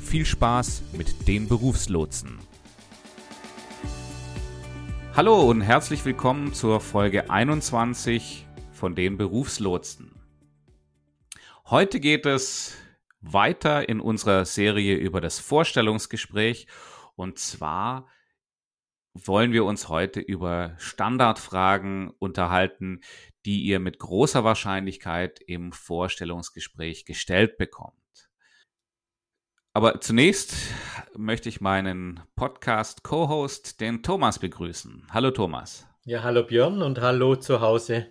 viel 0.00 0.24
Spaß 0.24 0.82
mit 0.96 1.28
den 1.28 1.46
Berufslotsen. 1.46 2.38
Hallo 5.14 5.42
und 5.42 5.60
herzlich 5.60 6.04
willkommen 6.04 6.52
zur 6.54 6.80
Folge 6.80 7.30
21 7.30 8.46
von 8.72 8.94
den 8.94 9.16
Berufslotsen. 9.16 10.12
Heute 11.66 12.00
geht 12.00 12.26
es 12.26 12.76
weiter 13.20 13.88
in 13.88 14.00
unserer 14.00 14.44
Serie 14.44 14.96
über 14.96 15.20
das 15.20 15.38
Vorstellungsgespräch 15.38 16.66
und 17.14 17.38
zwar 17.38 18.08
wollen 19.12 19.52
wir 19.52 19.64
uns 19.64 19.88
heute 19.88 20.20
über 20.20 20.74
Standardfragen 20.78 22.10
unterhalten, 22.18 23.00
die 23.44 23.62
ihr 23.62 23.80
mit 23.80 23.98
großer 23.98 24.44
Wahrscheinlichkeit 24.44 25.40
im 25.46 25.72
Vorstellungsgespräch 25.72 27.04
gestellt 27.04 27.58
bekommt. 27.58 27.99
Aber 29.72 30.00
zunächst 30.00 30.56
möchte 31.16 31.48
ich 31.48 31.60
meinen 31.60 32.20
Podcast-Co-Host, 32.34 33.80
den 33.80 34.02
Thomas, 34.02 34.40
begrüßen. 34.40 35.06
Hallo 35.10 35.30
Thomas. 35.30 35.86
Ja, 36.04 36.24
hallo 36.24 36.42
Björn 36.42 36.82
und 36.82 37.00
hallo 37.00 37.36
zu 37.36 37.60
Hause 37.60 38.08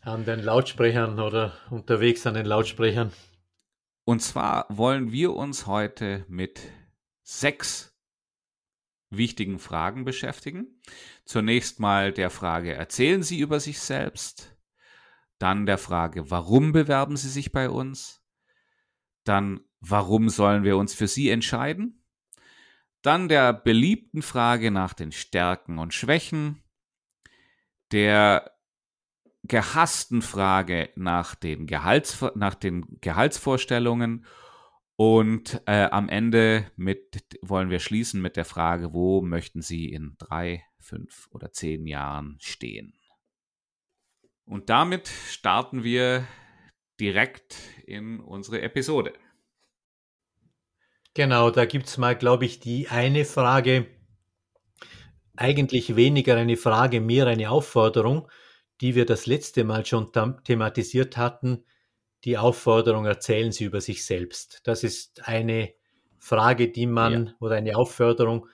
an 0.00 0.24
den 0.24 0.40
Lautsprechern 0.40 1.20
oder 1.20 1.52
unterwegs 1.68 2.26
an 2.26 2.32
den 2.32 2.46
Lautsprechern. 2.46 3.12
Und 4.06 4.22
zwar 4.22 4.64
wollen 4.70 5.12
wir 5.12 5.34
uns 5.34 5.66
heute 5.66 6.24
mit 6.28 6.60
sechs 7.22 7.94
wichtigen 9.10 9.58
Fragen 9.58 10.06
beschäftigen. 10.06 10.80
Zunächst 11.26 11.78
mal 11.78 12.10
der 12.10 12.30
Frage, 12.30 12.72
erzählen 12.72 13.22
Sie 13.22 13.38
über 13.38 13.60
sich 13.60 13.80
selbst? 13.80 14.56
Dann 15.38 15.66
der 15.66 15.78
Frage, 15.78 16.30
warum 16.30 16.72
bewerben 16.72 17.18
Sie 17.18 17.28
sich 17.28 17.52
bei 17.52 17.68
uns? 17.68 18.22
Dann, 19.24 19.60
warum 19.80 20.28
sollen 20.28 20.64
wir 20.64 20.76
uns 20.76 20.94
für 20.94 21.08
Sie 21.08 21.30
entscheiden? 21.30 22.04
Dann 23.02 23.28
der 23.28 23.52
beliebten 23.52 24.22
Frage 24.22 24.70
nach 24.70 24.92
den 24.92 25.12
Stärken 25.12 25.78
und 25.78 25.94
Schwächen, 25.94 26.62
der 27.92 28.52
gehassten 29.44 30.20
Frage 30.20 30.90
nach 30.96 31.34
den, 31.34 31.66
Gehalts, 31.66 32.24
nach 32.34 32.54
den 32.54 32.98
Gehaltsvorstellungen 33.00 34.26
und 34.96 35.62
äh, 35.66 35.84
am 35.84 36.08
Ende 36.08 36.70
mit, 36.76 37.24
wollen 37.42 37.70
wir 37.70 37.78
schließen 37.78 38.20
mit 38.20 38.36
der 38.36 38.44
Frage, 38.44 38.92
wo 38.92 39.22
möchten 39.22 39.62
Sie 39.62 39.90
in 39.90 40.16
drei, 40.18 40.64
fünf 40.80 41.28
oder 41.30 41.52
zehn 41.52 41.86
Jahren 41.86 42.36
stehen? 42.40 42.94
Und 44.44 44.70
damit 44.70 45.08
starten 45.08 45.84
wir 45.84 46.26
direkt 46.98 47.56
in 47.86 48.18
unsere 48.18 48.60
Episode. 48.62 49.12
Genau, 51.18 51.50
da 51.50 51.64
gibt 51.64 51.88
es 51.88 51.98
mal, 51.98 52.14
glaube 52.14 52.44
ich, 52.44 52.60
die 52.60 52.86
eine 52.90 53.24
Frage, 53.24 53.88
eigentlich 55.34 55.96
weniger 55.96 56.36
eine 56.36 56.56
Frage, 56.56 57.00
mehr 57.00 57.26
eine 57.26 57.50
Aufforderung, 57.50 58.30
die 58.80 58.94
wir 58.94 59.04
das 59.04 59.26
letzte 59.26 59.64
Mal 59.64 59.84
schon 59.84 60.12
thematisiert 60.44 61.16
hatten, 61.16 61.64
die 62.22 62.38
Aufforderung, 62.38 63.04
erzählen 63.04 63.50
Sie 63.50 63.64
über 63.64 63.80
sich 63.80 64.06
selbst. 64.06 64.60
Das 64.62 64.84
ist 64.84 65.26
eine 65.26 65.74
Frage, 66.20 66.68
die 66.68 66.86
man 66.86 67.26
ja. 67.26 67.34
oder 67.40 67.56
eine 67.56 67.76
Aufforderung, 67.76 68.46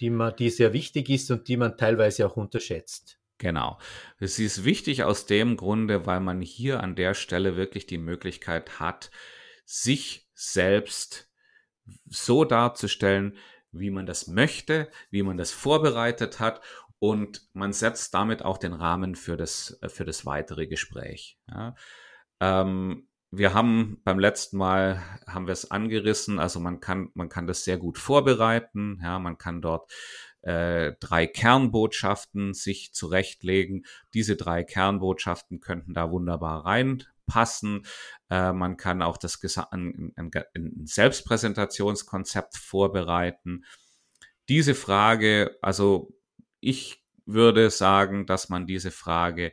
die 0.00 0.10
man, 0.10 0.34
die 0.34 0.50
sehr 0.50 0.72
wichtig 0.72 1.10
ist 1.10 1.30
und 1.30 1.46
die 1.46 1.56
man 1.56 1.76
teilweise 1.76 2.26
auch 2.26 2.36
unterschätzt. 2.36 3.20
Genau. 3.38 3.78
Es 4.18 4.40
ist 4.40 4.64
wichtig 4.64 5.04
aus 5.04 5.26
dem 5.26 5.56
Grunde, 5.56 6.04
weil 6.04 6.18
man 6.18 6.40
hier 6.40 6.82
an 6.82 6.96
der 6.96 7.14
Stelle 7.14 7.54
wirklich 7.54 7.86
die 7.86 7.96
Möglichkeit 7.96 8.80
hat, 8.80 9.12
sich 9.64 10.26
selbst 10.34 11.27
so 12.06 12.44
darzustellen, 12.44 13.36
wie 13.72 13.90
man 13.90 14.06
das 14.06 14.26
möchte, 14.26 14.88
wie 15.10 15.22
man 15.22 15.36
das 15.36 15.50
vorbereitet 15.50 16.40
hat 16.40 16.60
und 16.98 17.48
man 17.52 17.72
setzt 17.72 18.14
damit 18.14 18.42
auch 18.42 18.58
den 18.58 18.72
Rahmen 18.72 19.14
für 19.14 19.36
das, 19.36 19.78
für 19.88 20.04
das 20.04 20.26
weitere 20.26 20.66
Gespräch. 20.66 21.38
Ja. 21.48 21.74
Ähm, 22.40 23.08
wir 23.30 23.52
haben 23.52 24.00
beim 24.04 24.18
letzten 24.18 24.56
Mal 24.56 25.02
haben 25.26 25.46
wir 25.46 25.52
es 25.52 25.70
angerissen, 25.70 26.38
also 26.38 26.60
man 26.60 26.80
kann 26.80 27.10
man 27.12 27.28
kann 27.28 27.46
das 27.46 27.62
sehr 27.62 27.76
gut 27.76 27.98
vorbereiten, 27.98 29.00
ja, 29.02 29.18
man 29.18 29.36
kann 29.36 29.60
dort 29.60 29.92
äh, 30.40 30.94
drei 30.98 31.26
Kernbotschaften 31.26 32.54
sich 32.54 32.94
zurechtlegen. 32.94 33.84
Diese 34.14 34.36
drei 34.36 34.64
Kernbotschaften 34.64 35.60
könnten 35.60 35.92
da 35.92 36.10
wunderbar 36.10 36.64
reinpassen. 37.28 37.86
Äh, 38.30 38.52
man 38.52 38.76
kann 38.76 39.02
auch 39.02 39.16
das 39.16 39.40
ein, 39.70 40.12
ein 40.16 40.30
Selbstpräsentationskonzept 40.84 42.56
vorbereiten. 42.56 43.64
Diese 44.48 44.74
Frage, 44.74 45.56
also 45.62 46.14
ich 46.60 47.04
würde 47.26 47.70
sagen, 47.70 48.26
dass 48.26 48.48
man 48.48 48.66
diese 48.66 48.90
Frage 48.90 49.52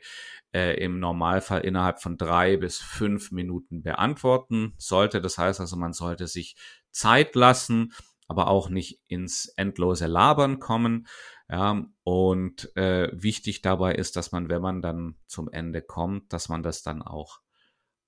äh, 0.54 0.82
im 0.82 1.00
Normalfall 1.00 1.62
innerhalb 1.62 2.02
von 2.02 2.18
drei 2.18 2.56
bis 2.56 2.78
fünf 2.78 3.32
Minuten 3.32 3.84
beantworten 3.84 4.74
sollte. 4.78 5.22
Das 5.22 5.38
heißt 5.38 5.60
also, 5.60 5.76
man 5.76 5.92
sollte 5.92 6.28
sich 6.28 6.56
Zeit 6.92 7.36
lassen, 7.36 7.92
aber 8.28 8.48
auch 8.48 8.70
nicht 8.70 9.02
ins 9.08 9.48
endlose 9.58 10.08
Labern 10.08 10.60
kommen. 10.60 11.08
Ja, 11.50 11.86
und 12.04 12.76
äh, 12.76 13.10
wichtig 13.14 13.62
dabei 13.62 13.94
ist, 13.94 14.16
dass 14.16 14.32
man, 14.32 14.50
wenn 14.50 14.62
man 14.64 14.82
dann 14.82 15.16
zum 15.28 15.48
Ende 15.52 15.84
kommt, 15.84 16.34
dass 16.34 16.50
man 16.50 16.64
das 16.64 16.82
dann 16.82 17.04
auch 17.04 17.42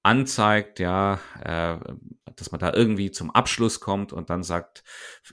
anzeigt, 0.07 0.79
ja, 0.79 1.19
äh, 1.44 1.78
dass 2.35 2.51
man 2.51 2.59
da 2.59 2.73
irgendwie 2.73 3.12
zum 3.12 3.29
Abschluss 3.29 3.81
kommt 3.81 4.13
und 4.13 4.29
dann 4.29 4.41
sagt, 4.41 4.84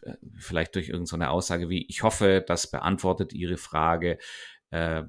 äh, 0.03 0.15
vielleicht 0.37 0.75
durch 0.75 0.89
irgendeine 0.89 1.27
so 1.27 1.31
Aussage 1.31 1.69
wie, 1.69 1.87
ich 1.87 2.03
hoffe, 2.03 2.45
das 2.45 2.71
beantwortet 2.71 3.33
Ihre 3.33 3.57
Frage, 3.57 4.19
äh, 4.71 5.05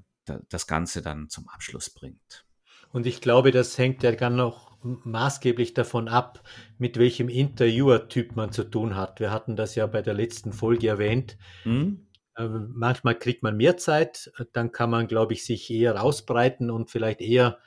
das 0.50 0.68
Ganze 0.68 1.02
dann 1.02 1.30
zum 1.30 1.48
Abschluss 1.50 1.90
bringt. 1.90 2.46
Und 2.92 3.08
ich 3.08 3.22
glaube, 3.22 3.52
das 3.52 3.78
hängt 3.78 4.04
ja 4.04 4.12
dann 4.12 4.36
noch 4.36 4.78
maßgeblich 4.82 5.74
davon 5.74 6.08
ab, 6.08 6.44
mit 6.78 6.98
welchem 6.98 7.28
Interviewer-Typ 7.28 8.36
man 8.36 8.52
zu 8.52 8.64
tun 8.64 8.96
hat. 8.96 9.20
Wir 9.20 9.32
hatten 9.32 9.56
das 9.56 9.74
ja 9.74 9.88
bei 9.88 10.04
der 10.04 10.14
letzten 10.14 10.54
Folge 10.54 10.88
erwähnt. 10.88 11.38
Mhm. 11.64 12.06
Manchmal 12.38 13.18
kriegt 13.18 13.44
man 13.44 13.58
mehr 13.58 13.78
Zeit, 13.78 14.32
dann 14.54 14.72
kann 14.72 14.90
man, 14.90 15.08
glaube 15.08 15.34
ich, 15.34 15.44
sich 15.44 15.70
eher 15.72 16.02
ausbreiten 16.02 16.70
und 16.70 16.92
vielleicht 16.92 17.22
eher 17.22 17.60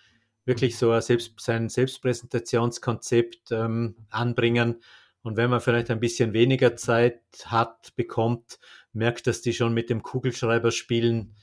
wirklich 0.48 0.76
so 0.76 0.90
ein 0.90 1.02
Selbst, 1.02 1.38
sein 1.38 1.68
Selbstpräsentationskonzept 1.68 3.52
ähm, 3.52 3.94
anbringen. 4.10 4.82
Und 5.22 5.36
wenn 5.36 5.50
man 5.50 5.60
vielleicht 5.60 5.90
ein 5.90 6.00
bisschen 6.00 6.32
weniger 6.32 6.74
Zeit 6.74 7.20
hat, 7.44 7.94
bekommt, 7.94 8.58
merkt, 8.92 9.26
dass 9.26 9.42
die 9.42 9.52
schon 9.52 9.74
mit 9.74 9.90
dem 9.90 10.02
Kugelschreiber 10.02 10.72
spielen, 10.72 11.36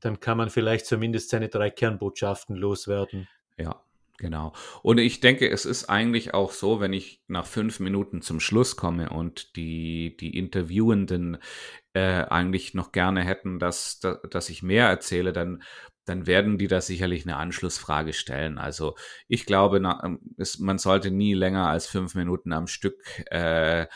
dann 0.00 0.20
kann 0.20 0.36
man 0.36 0.50
vielleicht 0.50 0.86
zumindest 0.86 1.30
seine 1.30 1.48
drei 1.48 1.70
Kernbotschaften 1.70 2.56
loswerden. 2.56 3.28
Ja, 3.56 3.82
Genau. 4.20 4.52
Und 4.82 4.98
ich 4.98 5.20
denke, 5.20 5.48
es 5.48 5.64
ist 5.64 5.88
eigentlich 5.88 6.34
auch 6.34 6.50
so, 6.50 6.80
wenn 6.80 6.92
ich 6.92 7.22
nach 7.28 7.46
fünf 7.46 7.78
Minuten 7.78 8.20
zum 8.20 8.40
Schluss 8.40 8.74
komme 8.74 9.10
und 9.10 9.54
die, 9.54 10.16
die 10.16 10.36
Interviewenden 10.36 11.38
äh, 11.92 12.24
eigentlich 12.24 12.74
noch 12.74 12.90
gerne 12.90 13.22
hätten, 13.22 13.60
dass, 13.60 14.00
dass, 14.00 14.18
dass 14.28 14.48
ich 14.48 14.64
mehr 14.64 14.88
erzähle, 14.88 15.32
dann, 15.32 15.62
dann 16.08 16.26
werden 16.26 16.58
die 16.58 16.68
da 16.68 16.80
sicherlich 16.80 17.24
eine 17.24 17.36
Anschlussfrage 17.36 18.12
stellen. 18.12 18.58
Also 18.58 18.96
ich 19.28 19.46
glaube, 19.46 19.80
na, 19.80 20.02
ähm, 20.04 20.20
es, 20.36 20.58
man 20.58 20.78
sollte 20.78 21.10
nie 21.10 21.34
länger 21.34 21.68
als 21.68 21.86
fünf 21.86 22.14
Minuten 22.14 22.52
am 22.52 22.66
Stück 22.66 23.02
äh, 23.30 23.86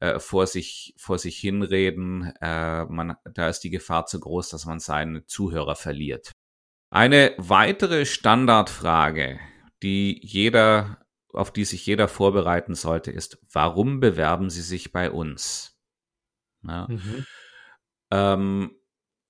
äh, 0.00 0.18
vor 0.18 0.46
sich 0.46 0.94
vor 0.96 1.18
sich 1.18 1.38
hinreden. 1.38 2.32
Äh, 2.40 2.84
man, 2.86 3.16
da 3.24 3.48
ist 3.48 3.60
die 3.60 3.70
Gefahr 3.70 4.06
zu 4.06 4.20
groß, 4.20 4.48
dass 4.50 4.66
man 4.66 4.80
seinen 4.80 5.26
Zuhörer 5.26 5.76
verliert. 5.76 6.32
Eine 6.90 7.34
weitere 7.38 8.04
Standardfrage, 8.04 9.40
die 9.82 10.20
jeder, 10.22 11.06
auf 11.32 11.52
die 11.52 11.64
sich 11.64 11.86
jeder 11.86 12.06
vorbereiten 12.08 12.74
sollte, 12.74 13.10
ist, 13.10 13.38
warum 13.50 14.00
bewerben 14.00 14.50
Sie 14.50 14.60
sich 14.60 14.92
bei 14.92 15.10
uns? 15.10 15.78
Ja. 16.66 16.86
Mhm. 16.88 17.26
Ähm, 18.10 18.76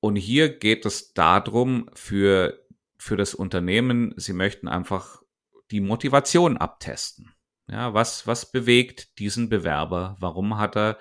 und 0.02 0.16
hier 0.16 0.48
geht 0.58 0.84
es 0.84 1.14
darum, 1.14 1.88
für, 1.94 2.66
für 2.98 3.16
das 3.16 3.36
Unternehmen, 3.36 4.12
sie 4.16 4.32
möchten 4.32 4.66
einfach 4.66 5.22
die 5.70 5.80
Motivation 5.80 6.56
abtesten. 6.56 7.32
Ja, 7.68 7.94
was, 7.94 8.26
was 8.26 8.50
bewegt 8.50 9.20
diesen 9.20 9.48
Bewerber? 9.48 10.16
Warum 10.18 10.58
hat 10.58 10.76
er 10.76 10.98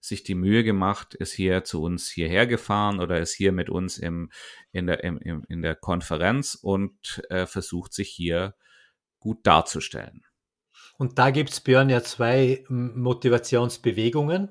sich 0.00 0.22
die 0.22 0.34
Mühe 0.34 0.64
gemacht, 0.64 1.14
ist 1.14 1.32
hier 1.32 1.64
zu 1.64 1.82
uns 1.82 2.10
hierher 2.10 2.46
gefahren 2.46 3.00
oder 3.00 3.20
ist 3.20 3.32
hier 3.32 3.52
mit 3.52 3.70
uns 3.70 3.96
im, 3.96 4.30
in, 4.70 4.86
der, 4.86 5.02
im, 5.02 5.44
in 5.48 5.62
der 5.62 5.74
Konferenz 5.74 6.54
und 6.54 7.22
äh, 7.30 7.46
versucht 7.46 7.94
sich 7.94 8.10
hier 8.10 8.54
gut 9.18 9.46
darzustellen. 9.46 10.26
Und 10.98 11.18
da 11.18 11.30
gibt 11.30 11.48
es, 11.50 11.60
Björn, 11.60 11.88
ja 11.88 12.02
zwei 12.02 12.66
Motivationsbewegungen. 12.68 14.50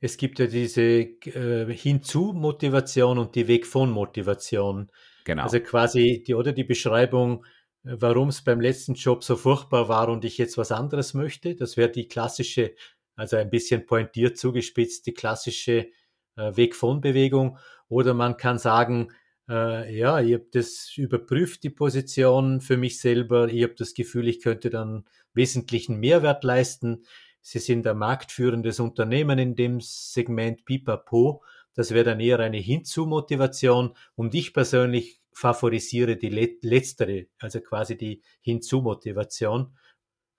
Es 0.00 0.16
gibt 0.16 0.38
ja 0.38 0.46
diese 0.46 0.82
äh, 0.82 1.72
Hinzu-Motivation 1.72 3.18
und 3.18 3.34
die 3.34 3.48
Weg 3.48 3.66
von 3.66 3.90
Motivation. 3.90 4.90
Genau. 5.24 5.42
Also 5.42 5.60
quasi 5.60 6.22
die 6.26 6.34
oder 6.34 6.52
die 6.52 6.64
Beschreibung, 6.64 7.44
äh, 7.84 7.96
warum 7.98 8.28
es 8.28 8.42
beim 8.42 8.60
letzten 8.60 8.94
Job 8.94 9.24
so 9.24 9.36
furchtbar 9.36 9.88
war 9.88 10.08
und 10.08 10.24
ich 10.24 10.38
jetzt 10.38 10.56
was 10.56 10.72
anderes 10.72 11.14
möchte. 11.14 11.54
Das 11.54 11.76
wäre 11.76 11.90
die 11.90 12.06
klassische, 12.06 12.74
also 13.16 13.36
ein 13.36 13.50
bisschen 13.50 13.86
pointiert 13.86 14.38
zugespitzt, 14.38 15.06
die 15.06 15.14
klassische 15.14 15.88
äh, 16.36 16.56
Weg 16.56 16.76
von 16.76 17.00
Bewegung. 17.00 17.58
Oder 17.88 18.14
man 18.14 18.36
kann 18.36 18.58
sagen, 18.58 19.08
äh, 19.48 19.96
ja, 19.96 20.20
ich 20.20 20.34
habe 20.34 20.46
das 20.52 20.92
überprüft, 20.96 21.62
die 21.64 21.70
Position 21.70 22.60
für 22.60 22.76
mich 22.76 23.00
selber. 23.00 23.48
Ich 23.48 23.62
habe 23.62 23.74
das 23.74 23.94
Gefühl, 23.94 24.28
ich 24.28 24.40
könnte 24.42 24.70
dann 24.70 25.04
wesentlichen 25.34 25.98
Mehrwert 25.98 26.44
leisten. 26.44 27.04
Sie 27.40 27.58
sind 27.58 27.86
ein 27.86 27.98
marktführendes 27.98 28.80
Unternehmen 28.80 29.38
in 29.38 29.54
dem 29.54 29.80
Segment 29.80 30.64
Pipapo. 30.64 31.42
Das 31.74 31.92
wäre 31.92 32.04
dann 32.04 32.20
eher 32.20 32.40
eine 32.40 32.58
Hinzu-Motivation. 32.58 33.94
Und 34.14 34.34
ich 34.34 34.52
persönlich 34.52 35.20
favorisiere 35.32 36.16
die 36.16 36.30
letztere, 36.62 37.26
also 37.38 37.60
quasi 37.60 37.96
die 37.96 38.22
Hinzu-Motivation. 38.40 39.76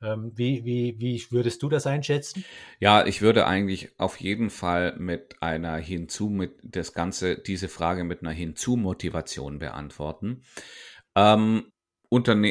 Ähm, 0.02 0.32
wie, 0.36 0.64
wie, 0.64 0.96
wie 1.00 1.26
würdest 1.30 1.62
du 1.62 1.70
das 1.70 1.86
einschätzen? 1.86 2.46
Ja, 2.80 3.06
ich 3.06 3.22
würde 3.22 3.48
eigentlich 3.48 4.00
auf 4.00 4.20
jeden 4.20 4.50
Fall 4.50 4.96
mit 4.98 5.42
einer 5.42 5.76
Hinzu, 5.76 6.30
mit 6.30 6.54
das 6.64 6.94
Ganze, 6.94 7.38
diese 7.38 7.68
Frage 7.68 8.04
mit 8.04 8.22
einer 8.22 8.32
Hinzu-Motivation 8.32 9.60
beantworten. 9.60 10.44
Ähm, 11.16 11.72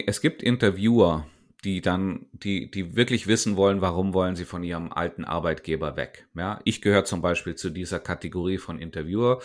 es 0.07 0.21
gibt 0.21 0.43
Interviewer, 0.43 1.27
die 1.65 1.81
dann, 1.81 2.27
die, 2.33 2.71
die 2.71 2.95
wirklich 2.95 3.27
wissen 3.27 3.57
wollen, 3.57 3.81
warum 3.81 4.15
wollen 4.15 4.37
sie 4.37 4.45
von 4.45 4.63
ihrem 4.63 4.93
alten 4.93 5.25
Arbeitgeber 5.25 5.97
weg. 5.97 6.29
Ja, 6.35 6.61
ich 6.65 6.81
gehöre 6.83 7.05
zum 7.05 7.21
Beispiel 7.21 7.57
zu 7.57 7.71
dieser 7.71 7.99
Kategorie 7.99 8.59
von 8.59 8.79
Interviewer, 8.79 9.43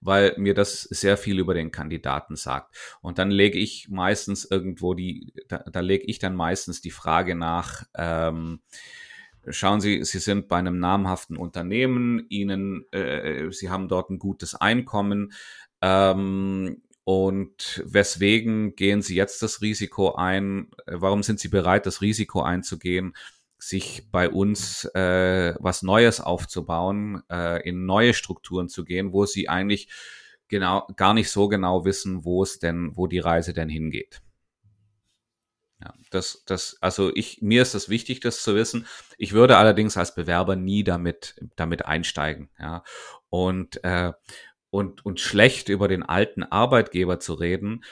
weil 0.00 0.34
mir 0.36 0.52
das 0.52 0.82
sehr 0.82 1.16
viel 1.16 1.38
über 1.38 1.54
den 1.54 1.70
Kandidaten 1.70 2.36
sagt. 2.36 2.76
Und 3.00 3.18
dann 3.18 3.30
lege 3.30 3.58
ich 3.58 3.88
meistens 3.88 4.44
irgendwo 4.44 4.92
die, 4.92 5.32
da, 5.48 5.58
da 5.58 5.80
lege 5.80 6.04
ich 6.04 6.18
dann 6.18 6.36
meistens 6.36 6.82
die 6.82 6.90
Frage 6.90 7.34
nach, 7.34 7.84
ähm, 7.94 8.60
Schauen 9.48 9.80
Sie, 9.80 10.02
Sie 10.02 10.18
sind 10.18 10.48
bei 10.48 10.56
einem 10.56 10.80
namhaften 10.80 11.36
Unternehmen, 11.36 12.26
Ihnen, 12.30 12.84
äh, 12.90 13.48
Sie 13.52 13.70
haben 13.70 13.86
dort 13.86 14.10
ein 14.10 14.18
gutes 14.18 14.56
Einkommen. 14.56 15.32
Ähm, 15.80 16.82
und 17.08 17.84
weswegen 17.86 18.74
gehen 18.74 19.00
Sie 19.00 19.14
jetzt 19.14 19.40
das 19.40 19.62
Risiko 19.62 20.16
ein? 20.16 20.72
Warum 20.86 21.22
sind 21.22 21.38
Sie 21.38 21.46
bereit, 21.46 21.86
das 21.86 22.00
Risiko 22.00 22.42
einzugehen, 22.42 23.16
sich 23.58 24.08
bei 24.10 24.28
uns 24.28 24.86
äh, 24.86 25.54
was 25.60 25.84
Neues 25.84 26.20
aufzubauen, 26.20 27.22
äh, 27.30 27.62
in 27.62 27.86
neue 27.86 28.12
Strukturen 28.12 28.68
zu 28.68 28.84
gehen, 28.84 29.12
wo 29.12 29.24
Sie 29.24 29.48
eigentlich 29.48 29.88
genau 30.48 30.88
gar 30.96 31.14
nicht 31.14 31.30
so 31.30 31.46
genau 31.46 31.84
wissen, 31.84 32.24
wo 32.24 32.42
es 32.42 32.58
denn, 32.58 32.90
wo 32.96 33.06
die 33.06 33.20
Reise 33.20 33.52
denn 33.52 33.68
hingeht? 33.68 34.20
Ja, 35.80 35.94
das, 36.10 36.42
das, 36.44 36.76
also 36.80 37.14
ich, 37.14 37.40
mir 37.40 37.62
ist 37.62 37.76
das 37.76 37.88
wichtig, 37.88 38.18
das 38.18 38.42
zu 38.42 38.56
wissen. 38.56 38.84
Ich 39.16 39.32
würde 39.32 39.58
allerdings 39.58 39.96
als 39.96 40.12
Bewerber 40.12 40.56
nie 40.56 40.82
damit, 40.82 41.36
damit 41.54 41.84
einsteigen. 41.84 42.50
Ja, 42.58 42.82
und 43.28 43.84
äh, 43.84 44.12
und, 44.76 45.04
und 45.04 45.20
schlecht 45.20 45.68
über 45.68 45.88
den 45.88 46.02
alten 46.02 46.42
Arbeitgeber 46.42 47.18
zu 47.18 47.34
reden, 47.34 47.82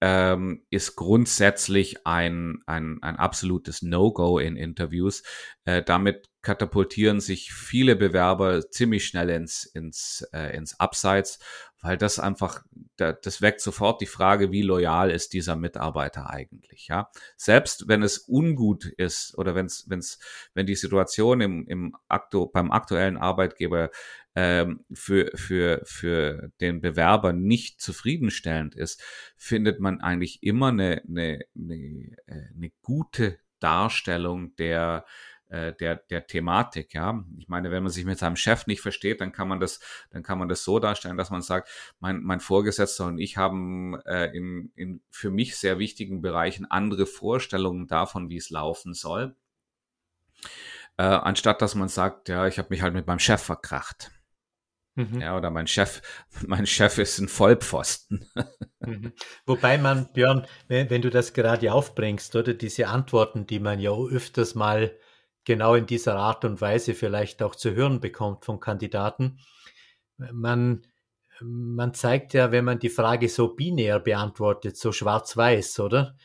ähm, 0.00 0.64
ist 0.70 0.94
grundsätzlich 0.94 2.06
ein, 2.06 2.62
ein, 2.66 2.98
ein 3.02 3.16
absolutes 3.16 3.82
No-Go 3.82 4.38
in 4.38 4.56
Interviews. 4.56 5.24
Äh, 5.64 5.82
damit 5.82 6.28
katapultieren 6.40 7.20
sich 7.20 7.52
viele 7.52 7.96
Bewerber 7.96 8.70
ziemlich 8.70 9.06
schnell 9.06 9.28
ins, 9.28 9.64
ins, 9.64 10.24
äh, 10.32 10.56
ins 10.56 10.78
Abseits, 10.78 11.40
weil 11.80 11.96
das 11.96 12.18
einfach, 12.18 12.62
das 12.96 13.40
weckt 13.40 13.60
sofort 13.60 14.00
die 14.00 14.06
Frage, 14.06 14.50
wie 14.50 14.62
loyal 14.62 15.10
ist 15.10 15.32
dieser 15.32 15.56
Mitarbeiter 15.56 16.30
eigentlich, 16.30 16.88
ja. 16.88 17.10
Selbst 17.36 17.86
wenn 17.86 18.02
es 18.02 18.18
ungut 18.18 18.84
ist 18.84 19.36
oder 19.36 19.54
wenn's, 19.54 19.84
wenn's, 19.88 20.18
wenn 20.54 20.66
die 20.66 20.74
Situation 20.74 21.40
im, 21.40 21.66
im 21.68 21.96
aktu 22.08 22.46
beim 22.46 22.72
aktuellen 22.72 23.16
Arbeitgeber 23.16 23.90
ähm, 24.40 24.84
für, 24.92 25.32
für, 25.34 25.82
für 25.84 26.52
den 26.60 26.80
Bewerber 26.80 27.32
nicht 27.32 27.80
zufriedenstellend 27.80 28.76
ist, 28.76 29.02
findet 29.36 29.80
man 29.80 30.00
eigentlich 30.00 30.44
immer 30.44 30.68
eine, 30.68 31.02
eine, 31.08 31.40
eine, 31.56 31.74
äh, 32.26 32.42
eine 32.54 32.70
gute 32.80 33.40
Darstellung 33.58 34.54
der, 34.54 35.04
äh, 35.48 35.72
der, 35.72 35.96
der 35.96 36.28
Thematik, 36.28 36.94
ja. 36.94 37.24
Ich 37.36 37.48
meine, 37.48 37.72
wenn 37.72 37.82
man 37.82 37.90
sich 37.90 38.04
mit 38.04 38.20
seinem 38.20 38.36
Chef 38.36 38.68
nicht 38.68 38.80
versteht, 38.80 39.20
dann 39.20 39.32
kann 39.32 39.48
man 39.48 39.58
das, 39.58 39.80
dann 40.10 40.22
kann 40.22 40.38
man 40.38 40.48
das 40.48 40.62
so 40.62 40.78
darstellen, 40.78 41.16
dass 41.16 41.30
man 41.30 41.42
sagt, 41.42 41.68
mein, 41.98 42.22
mein 42.22 42.38
Vorgesetzter 42.38 43.06
und 43.06 43.18
ich 43.18 43.38
haben 43.38 44.00
äh, 44.06 44.26
in, 44.26 44.70
in 44.76 45.02
für 45.10 45.32
mich 45.32 45.56
sehr 45.56 45.80
wichtigen 45.80 46.22
Bereichen 46.22 46.64
andere 46.64 47.06
Vorstellungen 47.06 47.88
davon, 47.88 48.28
wie 48.28 48.36
es 48.36 48.50
laufen 48.50 48.94
soll. 48.94 49.34
Äh, 50.96 51.02
anstatt 51.02 51.60
dass 51.60 51.74
man 51.74 51.88
sagt, 51.88 52.28
ja, 52.28 52.46
ich 52.46 52.58
habe 52.60 52.68
mich 52.70 52.82
halt 52.82 52.94
mit 52.94 53.08
meinem 53.08 53.18
Chef 53.18 53.42
verkracht. 53.42 54.12
Mhm. 54.98 55.20
Ja, 55.20 55.36
oder 55.36 55.50
mein 55.50 55.68
Chef, 55.68 56.02
mein 56.46 56.66
Chef 56.66 56.98
ist 56.98 57.18
ein 57.18 57.28
Vollpfosten. 57.28 58.28
Mhm. 58.80 59.12
Wobei 59.44 59.76
man, 59.76 60.08
Björn, 60.12 60.46
wenn, 60.68 60.88
wenn, 60.88 61.02
du 61.02 61.10
das 61.10 61.34
gerade 61.34 61.72
aufbringst, 61.74 62.36
oder 62.36 62.54
diese 62.54 62.86
Antworten, 62.86 63.44
die 63.44 63.58
man 63.58 63.80
ja 63.80 63.90
öfters 63.90 64.54
mal 64.54 64.96
genau 65.44 65.74
in 65.74 65.84
dieser 65.84 66.14
Art 66.14 66.44
und 66.44 66.60
Weise 66.60 66.94
vielleicht 66.94 67.42
auch 67.42 67.56
zu 67.56 67.74
hören 67.74 68.00
bekommt 68.00 68.44
von 68.44 68.60
Kandidaten. 68.60 69.40
Man, 70.16 70.86
man 71.40 71.92
zeigt 71.92 72.34
ja, 72.34 72.52
wenn 72.52 72.64
man 72.64 72.78
die 72.78 72.88
Frage 72.88 73.28
so 73.28 73.48
binär 73.48 73.98
beantwortet, 73.98 74.76
so 74.76 74.92
schwarz-weiß, 74.92 75.80
oder? 75.80 76.16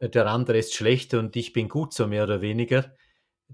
Der 0.00 0.26
andere 0.26 0.58
ist 0.58 0.74
schlecht 0.74 1.14
und 1.14 1.36
ich 1.36 1.52
bin 1.52 1.68
gut, 1.68 1.94
so 1.94 2.08
mehr 2.08 2.24
oder 2.24 2.42
weniger. 2.42 2.94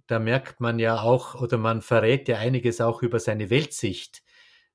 Da 0.07 0.19
merkt 0.19 0.59
man 0.59 0.79
ja 0.79 1.03
auch, 1.03 1.35
oder 1.35 1.59
man 1.59 1.83
verrät 1.83 2.29
ja 2.29 2.39
einiges 2.39 2.81
auch 2.81 3.03
über 3.03 3.21
seine 3.21 3.51
Weltsicht. 3.51 4.23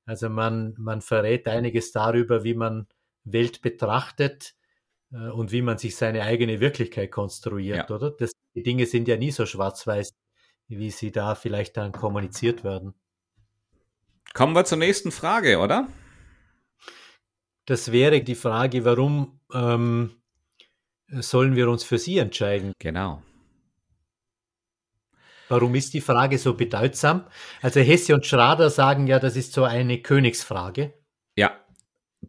Also 0.06 0.28
man, 0.28 0.74
man 0.78 1.00
verrät 1.00 1.48
einiges 1.48 1.92
darüber, 1.92 2.44
wie 2.44 2.54
man 2.54 2.86
Welt 3.24 3.62
betrachtet 3.62 4.54
äh, 5.12 5.30
und 5.30 5.52
wie 5.52 5.62
man 5.62 5.78
sich 5.78 5.96
seine 5.96 6.22
eigene 6.22 6.60
Wirklichkeit 6.60 7.10
konstruiert, 7.10 7.88
ja. 7.88 7.96
oder? 7.96 8.10
Das, 8.10 8.32
die 8.54 8.62
Dinge 8.62 8.86
sind 8.86 9.08
ja 9.08 9.16
nie 9.16 9.30
so 9.30 9.46
schwarz-weiß 9.46 10.12
wie 10.68 10.90
sie 10.90 11.12
da 11.12 11.34
vielleicht 11.34 11.76
dann 11.76 11.92
kommuniziert 11.92 12.64
werden. 12.64 12.94
Kommen 14.32 14.54
wir 14.54 14.64
zur 14.64 14.78
nächsten 14.78 15.12
Frage, 15.12 15.58
oder? 15.58 15.88
Das 17.66 17.92
wäre 17.92 18.22
die 18.22 18.34
Frage, 18.34 18.84
warum 18.84 19.40
ähm, 19.52 20.16
sollen 21.08 21.56
wir 21.56 21.68
uns 21.68 21.84
für 21.84 21.98
sie 21.98 22.18
entscheiden? 22.18 22.72
Genau. 22.78 23.22
Warum 25.48 25.74
ist 25.74 25.94
die 25.94 26.00
Frage 26.00 26.38
so 26.38 26.54
bedeutsam? 26.54 27.26
Also 27.62 27.80
Hesse 27.80 28.14
und 28.14 28.26
Schrader 28.26 28.70
sagen 28.70 29.06
ja, 29.06 29.18
das 29.18 29.36
ist 29.36 29.52
so 29.52 29.64
eine 29.64 30.00
Königsfrage. 30.00 30.94
Ja, 31.36 31.58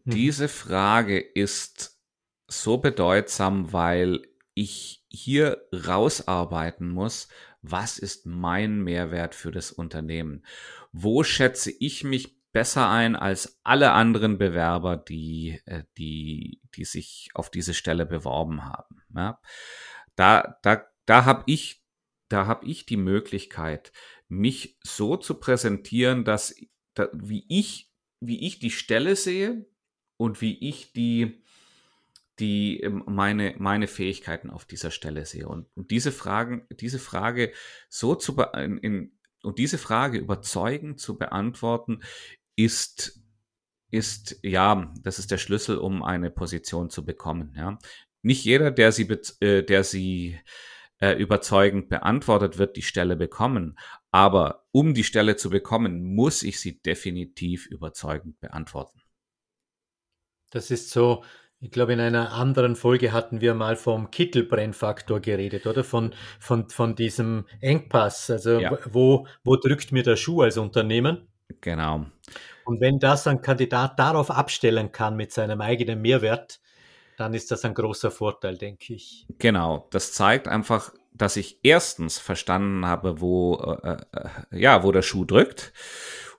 hm. 0.04 0.14
diese 0.14 0.48
Frage 0.48 1.20
ist 1.20 2.00
so 2.48 2.78
bedeutsam, 2.78 3.74
weil 3.74 4.22
ich 4.54 5.06
hier 5.10 5.68
rausarbeiten 5.74 6.90
muss, 6.90 7.28
was 7.62 7.98
ist 7.98 8.26
mein 8.26 8.82
Mehrwert 8.82 9.34
für 9.36 9.52
das 9.52 9.72
Unternehmen? 9.72 10.46
Wo 10.92 11.24
schätze 11.24 11.72
ich 11.72 12.04
mich 12.04 12.36
besser 12.52 12.90
ein 12.90 13.16
als 13.16 13.60
alle 13.64 13.92
anderen 13.92 14.38
Bewerber, 14.38 14.98
die, 14.98 15.62
äh, 15.66 15.84
die, 15.98 16.62
die 16.76 16.86
sich 16.86 17.30
auf 17.34 17.50
diese 17.50 17.74
Stelle 17.74 18.06
beworben 18.06 18.66
haben? 18.66 19.02
Ja? 19.16 19.40
Da, 20.16 20.58
da, 20.62 20.86
da 21.06 21.26
habe 21.26 21.44
ich, 21.48 21.84
da 22.30 22.48
habe 22.48 22.66
ich 22.66 22.86
die 22.86 22.98
Möglichkeit, 22.98 23.92
mich 24.28 24.78
so 24.84 25.18
zu 25.18 25.36
präsentieren, 25.36 26.26
dass, 26.26 26.56
da, 26.94 27.10
wie 27.14 27.46
ich, 27.50 27.92
wie 28.20 28.46
ich 28.46 28.60
die 28.60 28.72
Stelle 28.72 29.16
sehe 29.16 29.66
und 30.18 30.42
wie 30.42 30.58
ich 30.68 30.94
die, 30.94 31.44
die 32.40 32.80
ähm, 32.82 33.04
meine, 33.08 33.56
meine 33.58 33.88
Fähigkeiten 33.88 34.50
auf 34.50 34.66
dieser 34.66 34.92
Stelle 34.92 35.26
sehe. 35.26 35.48
Und, 35.48 35.68
und 35.76 35.92
diese 35.92 36.12
Fragen, 36.12 36.68
diese 36.72 37.00
Frage 37.00 37.54
so 37.90 38.16
zu 38.16 38.42
in, 38.56 38.78
in, 38.80 39.12
und 39.44 39.60
diese 39.60 39.78
Frage 39.78 40.18
überzeugend 40.18 41.00
zu 41.00 41.18
beantworten, 41.18 42.02
ist, 42.56 43.22
ist, 43.92 44.40
ja, 44.42 44.92
das 45.02 45.20
ist 45.20 45.30
der 45.30 45.38
Schlüssel, 45.38 45.78
um 45.78 46.02
eine 46.04 46.32
Position 46.32 46.90
zu 46.90 47.06
bekommen. 47.06 47.54
Ja. 47.56 47.78
Nicht 48.24 48.44
jeder, 48.44 48.72
der 48.72 48.92
sie, 48.92 49.08
äh, 49.42 49.62
der 49.62 49.84
sie 49.84 50.40
äh, 51.00 51.14
überzeugend 51.14 51.90
beantwortet, 51.90 52.58
wird 52.58 52.76
die 52.76 52.82
Stelle 52.82 53.16
bekommen. 53.16 53.78
Aber 54.12 54.66
um 54.72 54.94
die 54.94 55.04
Stelle 55.04 55.36
zu 55.36 55.50
bekommen, 55.50 56.16
muss 56.16 56.44
ich 56.44 56.60
sie 56.60 56.82
definitiv 56.82 57.66
überzeugend 57.68 58.40
beantworten. 58.40 59.02
Das 60.52 60.72
ist 60.72 60.92
so, 60.92 61.24
ich 61.60 61.72
glaube, 61.72 61.94
in 61.94 62.00
einer 62.00 62.32
anderen 62.32 62.76
Folge 62.76 63.12
hatten 63.12 63.42
wir 63.42 63.54
mal 63.54 63.76
vom 63.76 64.12
Kittelbrennfaktor 64.12 65.20
geredet, 65.20 65.66
oder? 65.68 65.84
Von, 65.84 66.14
von, 66.40 66.70
von 66.70 66.96
diesem 66.96 67.46
Engpass. 67.60 68.30
Also, 68.30 68.60
ja. 68.60 68.78
wo, 68.86 69.28
wo 69.44 69.56
drückt 69.56 69.92
mir 69.92 70.04
der 70.04 70.16
Schuh 70.16 70.42
als 70.42 70.58
Unternehmen? 70.58 71.28
Genau. 71.62 72.06
Und 72.66 72.82
wenn 72.82 73.00
das 73.00 73.28
ein 73.28 73.42
Kandidat 73.42 74.00
darauf 74.00 74.32
abstellen 74.32 74.92
kann 74.92 75.16
mit 75.16 75.32
seinem 75.32 75.62
eigenen 75.62 76.02
Mehrwert, 76.02 76.60
dann 77.18 77.34
ist 77.34 77.52
das 77.52 77.66
ein 77.66 77.74
großer 77.74 78.12
Vorteil, 78.12 78.58
denke 78.58 78.94
ich. 78.94 79.26
Genau, 79.40 79.88
das 79.92 80.14
zeigt 80.14 80.48
einfach, 80.48 80.94
dass 81.14 81.38
ich 81.38 81.60
erstens 81.64 82.18
verstanden 82.18 82.86
habe, 82.86 83.22
wo, 83.22 83.56
äh, 83.84 83.98
äh, 84.12 84.30
ja, 84.52 84.84
wo 84.84 84.92
der 84.92 85.02
Schuh 85.02 85.26
drückt 85.26 85.74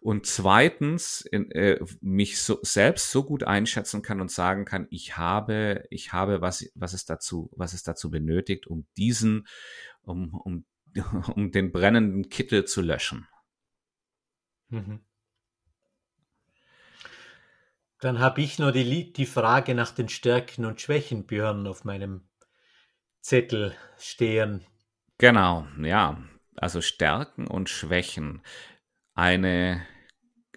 und 0.00 0.26
zweitens 0.26 1.22
in, 1.22 1.50
äh, 1.50 1.80
mich 2.00 2.40
so, 2.40 2.58
selbst 2.62 3.10
so 3.10 3.24
gut 3.24 3.42
einschätzen 3.42 4.02
kann 4.02 4.20
und 4.20 4.30
sagen 4.30 4.64
kann, 4.64 4.86
ich 4.90 5.16
habe, 5.16 5.84
ich 5.90 6.12
habe 6.12 6.40
was, 6.40 6.70
was 6.74 6.92
es 6.92 7.06
dazu, 7.06 7.50
was 7.56 7.72
es 7.72 7.82
dazu 7.82 8.10
benötigt, 8.10 8.66
um 8.66 8.86
diesen, 8.96 9.46
um, 10.02 10.34
um, 10.34 10.64
um 11.34 11.50
den 11.50 11.72
brennenden 11.72 12.28
Kittel 12.28 12.66
zu 12.66 12.82
löschen. 12.82 13.26
Mhm. 14.68 15.00
Dann 18.00 18.18
habe 18.18 18.42
ich 18.42 18.58
noch 18.58 18.72
die, 18.72 19.12
die 19.12 19.26
Frage 19.26 19.74
nach 19.74 19.90
den 19.90 20.08
Stärken 20.08 20.64
und 20.64 20.80
Schwächen, 20.80 21.26
Björn, 21.26 21.66
auf 21.66 21.84
meinem 21.84 22.28
Zettel 23.22 23.74
stehen. 23.98 24.64
Genau, 25.18 25.66
ja. 25.82 26.22
Also 26.56 26.80
Stärken 26.80 27.46
und 27.46 27.68
Schwächen. 27.70 28.42
Eine, 29.14 29.86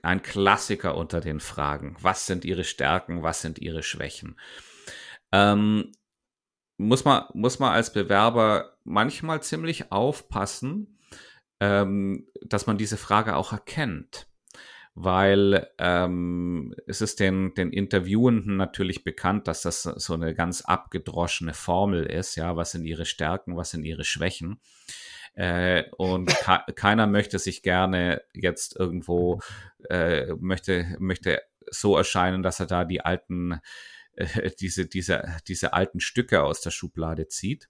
ein 0.04 0.22
Klassiker 0.22 0.96
unter 0.96 1.22
den 1.22 1.40
Fragen. 1.40 1.96
Was 2.02 2.26
sind 2.26 2.44
Ihre 2.44 2.66
Stärken, 2.66 3.24
was 3.24 3.42
sind 3.42 3.60
Ihre 3.60 3.84
Schwächen? 3.84 4.38
Ähm, 5.32 5.94
muss, 6.78 7.06
man, 7.06 7.24
muss 7.34 7.60
man 7.60 7.72
als 7.72 7.94
Bewerber 7.94 8.78
manchmal 8.84 9.42
ziemlich 9.42 9.92
aufpassen, 9.92 11.00
ähm, 11.62 12.28
dass 12.42 12.68
man 12.68 12.78
diese 12.78 12.98
Frage 12.98 13.36
auch 13.36 13.54
erkennt 13.54 14.30
weil 15.02 15.70
ähm, 15.78 16.76
es 16.86 17.00
ist 17.00 17.22
den, 17.22 17.54
den 17.54 17.72
Interviewenden 17.72 18.58
natürlich 18.58 19.06
bekannt, 19.06 19.48
dass 19.48 19.62
das 19.62 19.84
so 19.84 20.14
eine 20.14 20.36
ganz 20.36 20.62
abgedroschene 20.62 21.54
Formel 21.54 22.06
ist, 22.06 22.36
ja, 22.36 22.58
was 22.58 22.72
sind 22.72 22.84
ihre 22.84 23.06
Stärken, 23.06 23.56
was 23.56 23.72
sind 23.72 23.86
ihre 23.86 24.04
Schwächen. 24.04 24.60
Äh, 25.36 25.86
und 25.96 26.36
keiner 26.76 27.08
möchte 27.08 27.40
sich 27.40 27.64
gerne 27.64 28.24
jetzt 28.34 28.78
irgendwo, 28.78 29.40
äh, 29.90 30.34
möchte, 30.38 30.98
möchte 31.00 31.42
so 31.72 31.96
erscheinen, 31.96 32.44
dass 32.44 32.60
er 32.60 32.66
da 32.66 32.84
die 32.84 33.00
alten, 33.00 33.62
äh, 34.18 34.52
diese, 34.60 34.86
diese, 34.86 35.38
diese 35.48 35.72
alten 35.72 36.02
Stücke 36.02 36.44
aus 36.44 36.60
der 36.60 36.72
Schublade 36.72 37.30
zieht. 37.30 37.70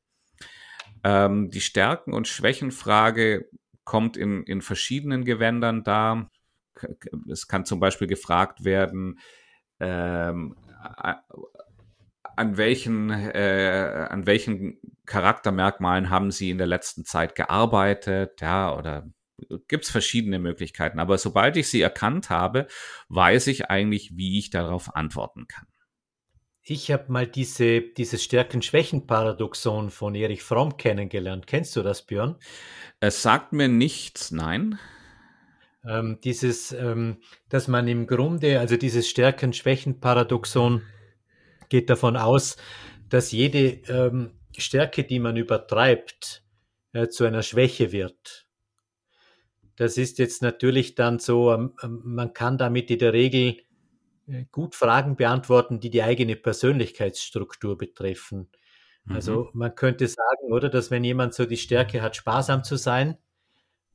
Ähm, 1.04 1.52
die 1.52 1.62
Stärken- 1.62 2.14
und 2.14 2.28
Schwächenfrage 2.28 3.48
kommt 3.84 4.18
in, 4.18 4.42
in 4.46 4.64
verschiedenen 4.64 5.26
Gewändern 5.26 5.84
da 5.84 6.32
es 7.32 7.48
kann 7.48 7.66
zum 7.66 7.80
Beispiel 7.80 8.08
gefragt 8.08 8.64
werden, 8.64 9.20
ähm, 9.80 10.56
an 12.36 12.58
welchen, 12.58 13.10
äh, 13.10 14.08
an 14.10 14.26
welchen 14.26 14.80
Charaktermerkmalen 15.06 16.10
haben 16.10 16.32
Sie 16.32 16.50
in 16.50 16.58
der 16.58 16.68
letzten 16.68 17.06
Zeit 17.06 17.36
gearbeitet, 17.36 18.42
ja, 18.42 18.76
oder 18.76 19.08
gibt 19.68 19.86
es 19.86 19.92
verschiedene 19.92 20.40
Möglichkeiten. 20.40 21.00
Aber 21.00 21.18
sobald 21.18 21.58
ich 21.58 21.70
sie 21.70 21.82
erkannt 21.82 22.30
habe, 22.30 22.68
weiß 23.10 23.48
ich 23.48 23.70
eigentlich, 23.70 24.16
wie 24.16 24.38
ich 24.40 24.50
darauf 24.50 24.96
antworten 24.96 25.48
kann. 25.48 25.66
Ich 26.62 26.92
habe 26.92 27.12
mal 27.12 27.26
diese, 27.26 27.82
dieses 27.82 28.24
Stärken-Schwächen-Paradoxon 28.24 29.90
von 29.90 30.14
Erich 30.14 30.44
Fromm 30.44 30.78
kennengelernt. 30.78 31.48
Kennst 31.48 31.76
du 31.76 31.82
das, 31.82 32.06
Björn? 32.06 32.36
Es 33.00 33.22
sagt 33.24 33.54
mir 33.54 33.68
nichts, 33.68 34.32
nein. 34.32 34.78
Ähm, 35.90 36.20
dieses, 36.24 36.72
ähm, 36.72 37.18
dass 37.50 37.68
man 37.68 37.88
im 37.88 38.06
Grunde, 38.06 38.60
also 38.60 38.78
dieses 38.78 39.10
Stärken-Schwächen-Paradoxon 39.10 40.84
geht 41.70 41.90
davon 41.90 42.16
aus, 42.16 42.58
dass 43.10 43.32
jede 43.32 43.80
ähm, 43.92 44.32
Stärke, 44.56 45.04
die 45.04 45.18
man 45.18 45.36
übertreibt, 45.36 46.44
äh, 46.94 47.08
zu 47.08 47.26
einer 47.26 47.42
Schwäche 47.42 47.92
wird. 47.92 48.46
Das 49.78 49.98
ist 49.98 50.20
jetzt 50.20 50.44
natürlich 50.44 50.94
dann 50.94 51.18
so, 51.18 51.52
ähm, 51.54 51.74
ähm, 51.82 52.02
man 52.04 52.34
kann 52.34 52.60
damit 52.60 52.92
in 52.92 53.00
der 53.00 53.14
Regel 53.14 53.58
äh, 54.28 54.46
gut 54.52 54.76
Fragen 54.76 55.16
beantworten, 55.16 55.80
die 55.80 55.90
die 55.90 56.04
eigene 56.04 56.36
Persönlichkeitsstruktur 56.36 57.78
betreffen. 57.78 58.50
Also 59.08 59.46
mhm. 59.46 59.60
man 59.60 59.76
könnte 59.76 60.08
sagen, 60.08 60.52
oder, 60.52 60.70
dass 60.70 60.92
wenn 60.92 61.04
jemand 61.04 61.34
so 61.34 61.46
die 61.46 61.58
Stärke 61.58 62.04
hat, 62.04 62.16
sparsam 62.16 62.64
zu 62.64 62.76
sein, 62.76 63.18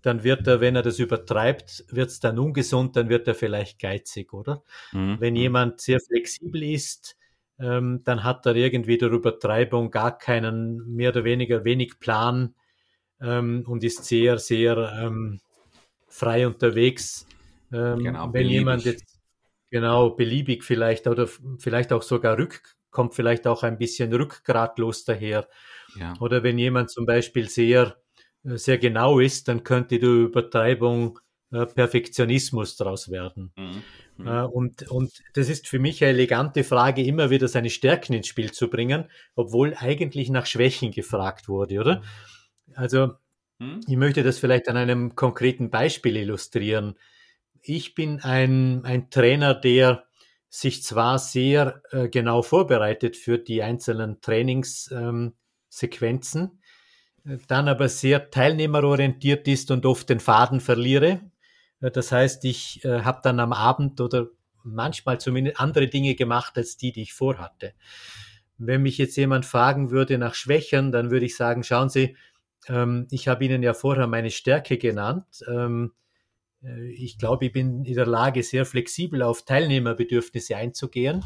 dann 0.04 0.22
wird 0.22 0.46
er, 0.46 0.60
wenn 0.60 0.76
er 0.76 0.82
das 0.82 0.98
übertreibt, 0.98 1.84
wird 1.88 2.10
es 2.10 2.20
dann 2.20 2.38
ungesund, 2.38 2.94
dann 2.94 3.08
wird 3.08 3.26
er 3.26 3.34
vielleicht 3.34 3.78
geizig, 3.78 4.34
oder? 4.34 4.62
Mhm. 4.92 5.16
Wenn 5.18 5.34
jemand 5.34 5.80
sehr 5.80 5.98
flexibel 5.98 6.62
ist, 6.62 7.16
ähm, 7.58 8.02
dann 8.04 8.22
hat 8.22 8.44
er 8.44 8.54
irgendwie 8.54 8.98
der 8.98 9.10
Übertreibung 9.10 9.90
gar 9.90 10.18
keinen, 10.18 10.94
mehr 10.94 11.10
oder 11.10 11.24
weniger 11.24 11.64
wenig 11.64 12.00
Plan 12.00 12.54
ähm, 13.20 13.64
und 13.66 13.82
ist 13.82 14.04
sehr, 14.04 14.38
sehr 14.38 14.76
ähm, 15.00 15.40
frei 16.06 16.46
unterwegs. 16.46 17.26
Ähm, 17.72 18.00
genau, 18.00 18.24
wenn 18.26 18.32
beliebig. 18.32 18.58
jemand 18.58 18.84
jetzt 18.84 19.18
genau 19.70 20.10
beliebig 20.10 20.64
vielleicht 20.64 21.06
oder 21.06 21.28
vielleicht 21.58 21.94
auch 21.94 22.02
sogar 22.02 22.36
rück, 22.36 22.76
kommt 22.90 23.14
vielleicht 23.14 23.46
auch 23.46 23.62
ein 23.62 23.78
bisschen 23.78 24.12
rückgratlos 24.12 25.04
daher. 25.04 25.48
Ja. 25.98 26.12
Oder 26.20 26.42
wenn 26.42 26.58
jemand 26.58 26.90
zum 26.90 27.06
Beispiel 27.06 27.48
sehr 27.48 27.96
sehr 28.44 28.78
genau 28.78 29.18
ist, 29.18 29.48
dann 29.48 29.64
könnte 29.64 29.98
die 29.98 30.06
Übertreibung 30.06 31.18
äh, 31.50 31.66
Perfektionismus 31.66 32.76
daraus 32.76 33.10
werden. 33.10 33.52
Mhm. 33.56 33.82
Mhm. 34.16 34.26
Äh, 34.26 34.42
und, 34.42 34.90
und 34.90 35.22
das 35.34 35.48
ist 35.48 35.68
für 35.68 35.78
mich 35.78 36.02
eine 36.02 36.12
elegante 36.12 36.64
Frage, 36.64 37.02
immer 37.02 37.30
wieder 37.30 37.48
seine 37.48 37.70
Stärken 37.70 38.12
ins 38.12 38.28
Spiel 38.28 38.52
zu 38.52 38.68
bringen, 38.68 39.06
obwohl 39.34 39.74
eigentlich 39.74 40.30
nach 40.30 40.46
Schwächen 40.46 40.90
gefragt 40.90 41.48
wurde, 41.48 41.80
oder? 41.80 42.02
Also, 42.74 43.12
mhm. 43.58 43.80
ich 43.86 43.96
möchte 43.96 44.22
das 44.22 44.38
vielleicht 44.38 44.68
an 44.68 44.76
einem 44.76 45.14
konkreten 45.14 45.70
Beispiel 45.70 46.16
illustrieren. 46.16 46.94
Ich 47.62 47.94
bin 47.94 48.20
ein, 48.20 48.84
ein 48.84 49.10
Trainer, 49.10 49.54
der 49.54 50.04
sich 50.48 50.82
zwar 50.82 51.18
sehr 51.18 51.82
äh, 51.90 52.08
genau 52.08 52.42
vorbereitet 52.42 53.16
für 53.16 53.38
die 53.38 53.62
einzelnen 53.62 54.20
Trainingssequenzen, 54.20 56.42
ähm, 56.42 56.58
dann 57.24 57.68
aber 57.68 57.88
sehr 57.88 58.30
teilnehmerorientiert 58.30 59.48
ist 59.48 59.70
und 59.70 59.86
oft 59.86 60.08
den 60.08 60.20
Faden 60.20 60.60
verliere. 60.60 61.20
Äh, 61.80 61.90
das 61.90 62.12
heißt, 62.12 62.44
ich 62.44 62.84
äh, 62.84 63.02
habe 63.02 63.20
dann 63.22 63.40
am 63.40 63.52
Abend 63.52 64.00
oder 64.00 64.28
manchmal 64.62 65.20
zumindest 65.20 65.60
andere 65.60 65.88
Dinge 65.88 66.14
gemacht 66.14 66.56
als 66.56 66.76
die, 66.76 66.92
die 66.92 67.02
ich 67.02 67.14
vorhatte. 67.14 67.74
Wenn 68.56 68.82
mich 68.82 68.98
jetzt 68.98 69.16
jemand 69.16 69.46
fragen 69.46 69.90
würde 69.90 70.16
nach 70.16 70.34
Schwächen, 70.34 70.92
dann 70.92 71.10
würde 71.10 71.26
ich 71.26 71.36
sagen, 71.36 71.64
schauen 71.64 71.88
Sie, 71.88 72.16
ähm, 72.68 73.06
ich 73.10 73.28
habe 73.28 73.44
Ihnen 73.44 73.62
ja 73.62 73.74
vorher 73.74 74.06
meine 74.06 74.30
Stärke 74.30 74.78
genannt. 74.78 75.26
Ähm, 75.48 75.92
äh, 76.62 76.88
ich 76.92 77.18
glaube, 77.18 77.46
ich 77.46 77.52
bin 77.52 77.84
in 77.84 77.94
der 77.94 78.06
Lage, 78.06 78.42
sehr 78.42 78.64
flexibel 78.64 79.22
auf 79.22 79.44
Teilnehmerbedürfnisse 79.44 80.56
einzugehen. 80.56 81.24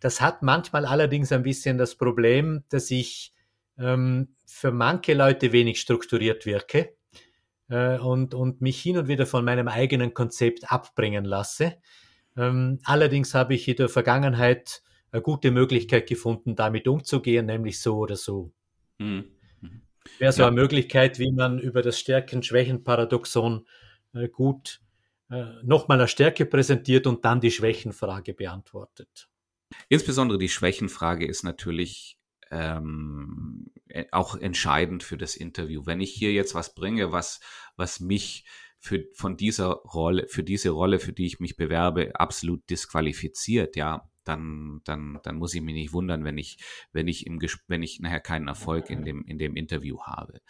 Das 0.00 0.20
hat 0.20 0.42
manchmal 0.42 0.84
allerdings 0.84 1.32
ein 1.32 1.42
bisschen 1.42 1.78
das 1.78 1.94
Problem, 1.94 2.64
dass 2.70 2.90
ich 2.90 3.32
ähm, 3.78 4.34
für 4.44 4.72
manche 4.72 5.14
Leute 5.14 5.52
wenig 5.52 5.80
strukturiert 5.80 6.46
wirke 6.46 6.94
äh, 7.68 7.98
und, 7.98 8.34
und 8.34 8.60
mich 8.60 8.80
hin 8.80 8.98
und 8.98 9.08
wieder 9.08 9.26
von 9.26 9.44
meinem 9.44 9.68
eigenen 9.68 10.14
Konzept 10.14 10.70
abbringen 10.70 11.24
lasse. 11.24 11.76
Ähm, 12.36 12.78
allerdings 12.84 13.34
habe 13.34 13.54
ich 13.54 13.68
in 13.68 13.76
der 13.76 13.88
Vergangenheit 13.88 14.82
eine 15.10 15.22
gute 15.22 15.50
Möglichkeit 15.50 16.08
gefunden, 16.08 16.56
damit 16.56 16.88
umzugehen, 16.88 17.46
nämlich 17.46 17.80
so 17.80 17.96
oder 17.96 18.16
so. 18.16 18.52
Mhm. 18.98 19.24
mhm. 19.60 19.82
Wäre 20.18 20.32
so 20.32 20.42
ja. 20.42 20.48
eine 20.48 20.56
Möglichkeit, 20.56 21.18
wie 21.18 21.32
man 21.32 21.58
über 21.58 21.80
das 21.80 21.98
Stärken-Schwächen-Paradoxon 21.98 23.66
äh, 24.14 24.28
gut 24.28 24.80
äh, 25.30 25.44
nochmal 25.62 25.98
eine 25.98 26.08
Stärke 26.08 26.44
präsentiert 26.44 27.06
und 27.06 27.24
dann 27.24 27.40
die 27.40 27.50
Schwächenfrage 27.50 28.34
beantwortet. 28.34 29.28
Insbesondere 29.88 30.38
die 30.38 30.48
Schwächenfrage 30.48 31.26
ist 31.26 31.44
natürlich 31.44 32.18
ähm, 32.52 33.70
äh, 33.88 34.04
auch 34.12 34.36
entscheidend 34.36 35.02
für 35.02 35.16
das 35.16 35.34
Interview. 35.34 35.82
Wenn 35.86 36.00
ich 36.00 36.12
hier 36.12 36.32
jetzt 36.32 36.54
was 36.54 36.74
bringe, 36.74 37.10
was, 37.10 37.40
was 37.76 37.98
mich 37.98 38.44
für, 38.78 39.04
von 39.14 39.36
dieser 39.36 39.70
Rolle, 39.70 40.28
für 40.28 40.44
diese 40.44 40.70
Rolle, 40.70 40.98
für 40.98 41.12
die 41.12 41.26
ich 41.26 41.40
mich 41.40 41.56
bewerbe, 41.56 42.14
absolut 42.14 42.68
disqualifiziert, 42.68 43.76
ja, 43.76 44.08
dann, 44.24 44.82
dann, 44.84 45.18
dann 45.22 45.36
muss 45.36 45.54
ich 45.54 45.62
mich 45.62 45.74
nicht 45.74 45.92
wundern, 45.92 46.24
wenn 46.24 46.38
ich, 46.38 46.58
wenn 46.92 47.08
ich 47.08 47.26
im 47.26 47.40
wenn 47.66 47.82
ich 47.82 48.00
nachher 48.00 48.20
keinen 48.20 48.48
Erfolg 48.48 48.90
in 48.90 49.04
dem, 49.04 49.24
in 49.24 49.38
dem 49.38 49.56
Interview 49.56 50.00
habe. 50.02 50.40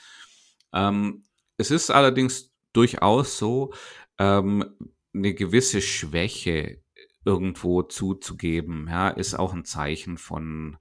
Ähm, 0.73 1.25
es 1.57 1.71
ist 1.71 1.91
allerdings 1.91 2.53
durchaus 2.73 3.39
so, 3.39 3.73
ähm, 4.19 4.77
eine 5.15 5.35
gewisse 5.35 5.81
Schwäche 5.81 6.83
irgendwo 7.25 7.83
zuzugeben, 7.83 8.89
ja, 8.89 9.09
ist 9.09 9.35
auch 9.35 9.53
ein 9.53 9.65
Zeichen 9.65 10.19
von, 10.19 10.79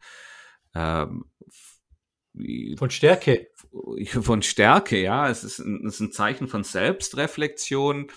ähm, 0.75 1.25
von 2.77 2.89
Stärke. 2.89 3.49
Von 4.21 4.41
Stärke, 4.41 5.01
ja. 5.01 5.29
Es 5.29 5.43
ist 5.43 5.59
ein, 5.59 5.85
es 5.85 5.95
ist 5.95 5.99
ein 5.99 6.11
Zeichen 6.11 6.47
von 6.47 6.63
Selbstreflexion, 6.63 8.07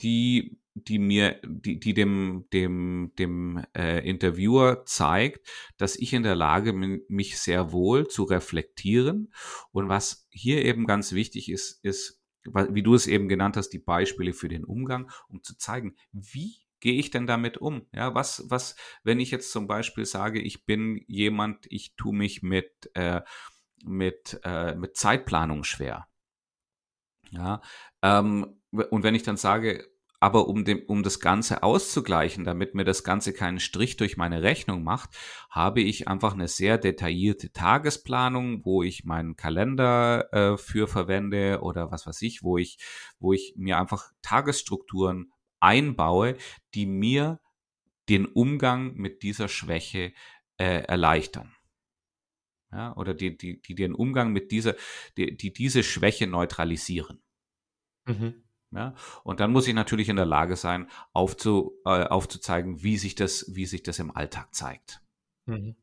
die 0.00 0.58
die 0.74 0.98
mir, 0.98 1.40
die, 1.44 1.78
die 1.78 1.94
dem, 1.94 2.46
dem, 2.52 3.12
dem 3.18 3.64
äh, 3.76 4.06
Interviewer 4.08 4.84
zeigt, 4.86 5.46
dass 5.76 5.96
ich 5.96 6.12
in 6.12 6.24
der 6.24 6.34
Lage 6.34 6.72
bin, 6.72 7.02
mich 7.08 7.38
sehr 7.38 7.70
wohl 7.70 8.08
zu 8.08 8.24
reflektieren. 8.24 9.32
Und 9.70 9.88
was 9.88 10.26
hier 10.30 10.64
eben 10.64 10.86
ganz 10.86 11.12
wichtig 11.12 11.48
ist, 11.48 11.84
ist, 11.84 12.20
wie 12.44 12.82
du 12.82 12.94
es 12.94 13.06
eben 13.06 13.28
genannt 13.28 13.56
hast, 13.56 13.70
die 13.70 13.78
Beispiele 13.78 14.32
für 14.32 14.48
den 14.48 14.64
Umgang, 14.64 15.10
um 15.28 15.42
zu 15.42 15.56
zeigen, 15.56 15.96
wie 16.12 16.56
gehe 16.84 17.00
ich 17.00 17.10
denn 17.10 17.26
damit 17.26 17.56
um? 17.56 17.86
Ja, 17.92 18.14
was, 18.14 18.44
was, 18.48 18.76
wenn 19.04 19.18
ich 19.18 19.30
jetzt 19.30 19.50
zum 19.50 19.66
Beispiel 19.66 20.04
sage, 20.04 20.38
ich 20.38 20.66
bin 20.66 21.02
jemand, 21.08 21.64
ich 21.70 21.96
tue 21.96 22.14
mich 22.14 22.42
mit, 22.42 22.90
äh, 22.92 23.22
mit, 23.82 24.38
äh, 24.44 24.74
mit 24.74 24.94
Zeitplanung 24.94 25.64
schwer. 25.64 26.06
Ja, 27.30 27.62
ähm, 28.02 28.60
und 28.70 29.02
wenn 29.02 29.14
ich 29.14 29.22
dann 29.22 29.38
sage, 29.38 29.88
aber 30.20 30.46
um, 30.46 30.66
dem, 30.66 30.82
um 30.86 31.02
das 31.02 31.20
Ganze 31.20 31.62
auszugleichen, 31.62 32.44
damit 32.44 32.74
mir 32.74 32.84
das 32.84 33.02
Ganze 33.02 33.32
keinen 33.32 33.60
Strich 33.60 33.96
durch 33.96 34.18
meine 34.18 34.42
Rechnung 34.42 34.82
macht, 34.84 35.16
habe 35.48 35.80
ich 35.80 36.06
einfach 36.06 36.34
eine 36.34 36.48
sehr 36.48 36.76
detaillierte 36.76 37.50
Tagesplanung, 37.50 38.62
wo 38.64 38.82
ich 38.82 39.04
meinen 39.04 39.36
Kalender 39.36 40.28
äh, 40.32 40.58
für 40.58 40.86
verwende 40.86 41.60
oder 41.62 41.90
was 41.90 42.06
weiß 42.06 42.20
ich, 42.20 42.42
wo 42.42 42.58
ich, 42.58 42.76
wo 43.18 43.32
ich 43.32 43.54
mir 43.56 43.78
einfach 43.78 44.12
Tagesstrukturen 44.20 45.30
einbaue, 45.64 46.36
die 46.74 46.86
mir 46.86 47.40
den 48.08 48.26
Umgang 48.26 48.94
mit 48.94 49.22
dieser 49.22 49.48
Schwäche 49.48 50.12
äh, 50.58 50.82
erleichtern. 50.84 51.54
Ja, 52.70 52.94
oder 52.96 53.14
die, 53.14 53.36
die, 53.36 53.62
die 53.62 53.74
den 53.74 53.94
Umgang 53.94 54.32
mit 54.32 54.50
dieser, 54.50 54.74
die, 55.16 55.36
die 55.36 55.52
diese 55.52 55.82
Schwäche 55.82 56.26
neutralisieren. 56.26 57.22
Mhm. 58.04 58.42
Ja, 58.72 58.94
und 59.22 59.38
dann 59.38 59.52
muss 59.52 59.68
ich 59.68 59.74
natürlich 59.74 60.08
in 60.08 60.16
der 60.16 60.26
Lage 60.26 60.56
sein, 60.56 60.90
aufzu, 61.12 61.80
äh, 61.84 62.04
aufzuzeigen, 62.06 62.82
wie 62.82 62.96
sich, 62.96 63.14
das, 63.14 63.54
wie 63.54 63.66
sich 63.66 63.84
das 63.84 64.00
im 64.00 64.10
Alltag 64.14 64.52
zeigt. 64.52 65.00
Mhm. 65.46 65.76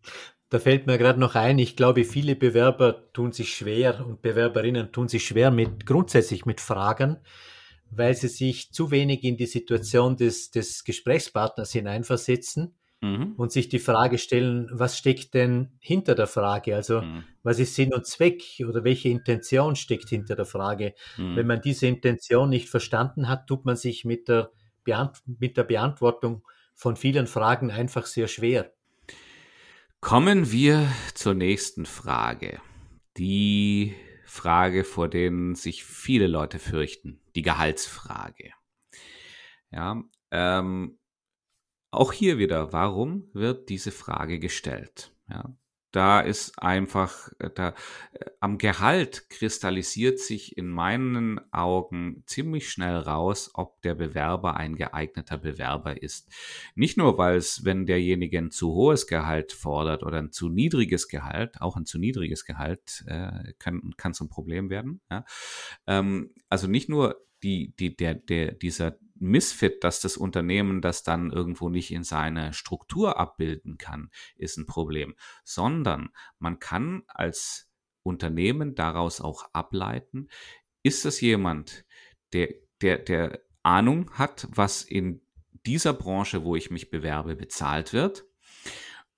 Da 0.50 0.60
fällt 0.60 0.86
mir 0.86 0.98
gerade 0.98 1.20
noch 1.20 1.36
ein, 1.36 1.58
ich 1.60 1.78
glaube, 1.78 2.04
viele 2.04 2.36
Bewerber 2.36 3.10
tun 3.14 3.32
sich 3.32 3.56
schwer 3.56 4.06
und 4.06 4.22
Bewerberinnen 4.22 4.92
tun 4.92 5.08
sich 5.08 5.26
schwer 5.26 5.50
mit 5.50 5.86
grundsätzlich 5.86 6.46
mit 6.46 6.60
Fragen, 6.60 7.18
weil 7.92 8.16
sie 8.16 8.30
sich 8.30 8.72
zu 8.72 8.90
wenig 8.90 9.24
in 9.24 9.38
die 9.38 9.46
Situation 9.46 10.16
des, 10.16 10.52
des 10.52 10.84
Gesprächspartners 10.84 11.72
hineinversetzen 11.72 12.74
mhm. 13.02 13.34
und 13.38 13.52
sich 13.52 13.70
die 13.70 13.80
Frage 13.80 14.18
stellen, 14.18 14.70
was 14.72 14.98
steckt 14.98 15.34
denn 15.34 15.74
hinter 15.80 16.16
der 16.16 16.28
Frage? 16.28 16.76
Also 16.76 17.02
mhm. 17.02 17.24
was 17.44 17.60
ist 17.60 17.76
Sinn 17.76 17.94
und 17.94 18.06
Zweck 18.06 18.44
oder 18.68 18.84
welche 18.84 19.10
Intention 19.10 19.76
steckt 19.76 20.10
hinter 20.10 20.36
der 20.36 20.46
Frage? 20.46 20.94
Mhm. 21.18 21.36
Wenn 21.36 21.48
man 21.48 21.62
diese 21.62 21.88
Intention 21.88 22.50
nicht 22.50 22.70
verstanden 22.70 23.28
hat, 23.28 23.48
tut 23.48 23.66
man 23.66 23.76
sich 23.76 24.06
mit 24.06 24.28
der, 24.28 24.52
Beant 24.84 25.18
mit 25.26 25.58
der 25.58 25.64
Beantwortung 25.64 26.44
von 26.74 26.96
vielen 26.96 27.28
Fragen 27.28 27.70
einfach 27.70 28.08
sehr 28.08 28.28
schwer. 28.28 28.72
Kommen 30.00 30.52
wir 30.52 30.88
zur 31.14 31.36
nächsten 31.36 31.86
Frage. 31.86 32.60
Die 33.18 33.94
Frage, 34.32 34.86
vor 34.86 35.10
denen 35.10 35.56
sich 35.56 35.84
viele 35.84 36.26
Leute 36.26 36.58
fürchten, 36.58 37.22
die 37.36 37.42
Gehaltsfrage. 37.42 38.54
Ja, 39.72 40.02
ähm, 40.32 40.98
auch 41.92 42.14
hier 42.14 42.38
wieder, 42.38 42.72
warum 42.72 43.30
wird 43.34 43.68
diese 43.68 43.92
Frage 43.92 44.40
gestellt? 44.40 45.14
Ja, 45.30 45.54
da 45.92 46.22
ist 46.22 46.58
einfach, 46.62 47.32
äh, 47.40 47.50
da, 47.54 47.70
äh, 48.14 48.26
am 48.40 48.58
Gehalt 48.58 49.30
kristallisiert 49.30 50.20
sich 50.20 50.58
in 50.58 50.68
meinen 50.68 51.40
Augen 51.52 52.24
ziemlich 52.26 52.70
schnell 52.70 52.96
raus, 52.96 53.52
ob 53.54 53.82
der 53.82 53.96
Bewerber 53.96 54.56
ein 54.56 54.76
geeigneter 54.76 55.38
Bewerber 55.38 56.02
ist. 56.02 56.32
Nicht 56.76 56.98
nur, 56.98 57.18
weil 57.18 57.36
es, 57.36 57.66
wenn 57.66 57.86
derjenige 57.86 58.38
ein 58.38 58.52
zu 58.52 58.74
hohes 58.74 59.08
Gehalt 59.08 59.52
fordert 59.52 60.04
oder 60.04 60.20
ein 60.20 60.32
zu 60.32 60.50
niedriges 60.50 61.08
Gehalt, 61.08 61.62
auch 61.62 61.76
ein 61.76 61.86
zu 61.86 62.00
niedriges 62.00 62.46
Gehalt 62.46 63.04
äh, 63.08 63.54
kann, 63.60 63.94
kann 63.98 64.14
zum 64.14 64.30
Problem 64.30 64.70
werden. 64.70 65.02
Ja? 65.10 65.26
Ähm, 65.88 66.34
also 66.50 66.68
nicht 66.68 66.90
nur 66.90 67.18
die, 67.44 67.74
die, 67.78 67.96
der, 67.96 68.16
der, 68.16 68.54
dieser 68.54 68.98
Missfit, 69.16 69.84
dass 69.84 70.02
das 70.02 70.18
Unternehmen 70.18 70.82
das 70.82 71.04
dann 71.04 71.32
irgendwo 71.32 71.70
nicht 71.70 71.92
in 71.92 72.04
seine 72.04 72.54
Struktur 72.54 73.20
abbilden 73.20 73.78
kann, 73.78 74.10
ist 74.36 74.58
ein 74.58 74.66
Problem, 74.66 75.16
sondern 75.44 76.10
man 76.40 76.60
kann 76.60 77.04
als 77.08 77.70
Unternehmen 78.04 78.74
daraus 78.74 79.22
auch 79.22 79.46
ableiten, 79.54 80.28
ist 80.84 81.06
es 81.06 81.22
jemand, 81.22 81.86
der, 82.34 82.50
der, 82.82 82.98
der 82.98 83.42
Ahnung 83.62 84.12
hat, 84.14 84.48
was 84.52 84.82
in 84.82 85.22
dieser 85.68 85.94
Branche, 85.94 86.44
wo 86.44 86.56
ich 86.56 86.72
mich 86.72 86.90
bewerbe, 86.90 87.36
bezahlt 87.36 87.94
wird 87.94 88.26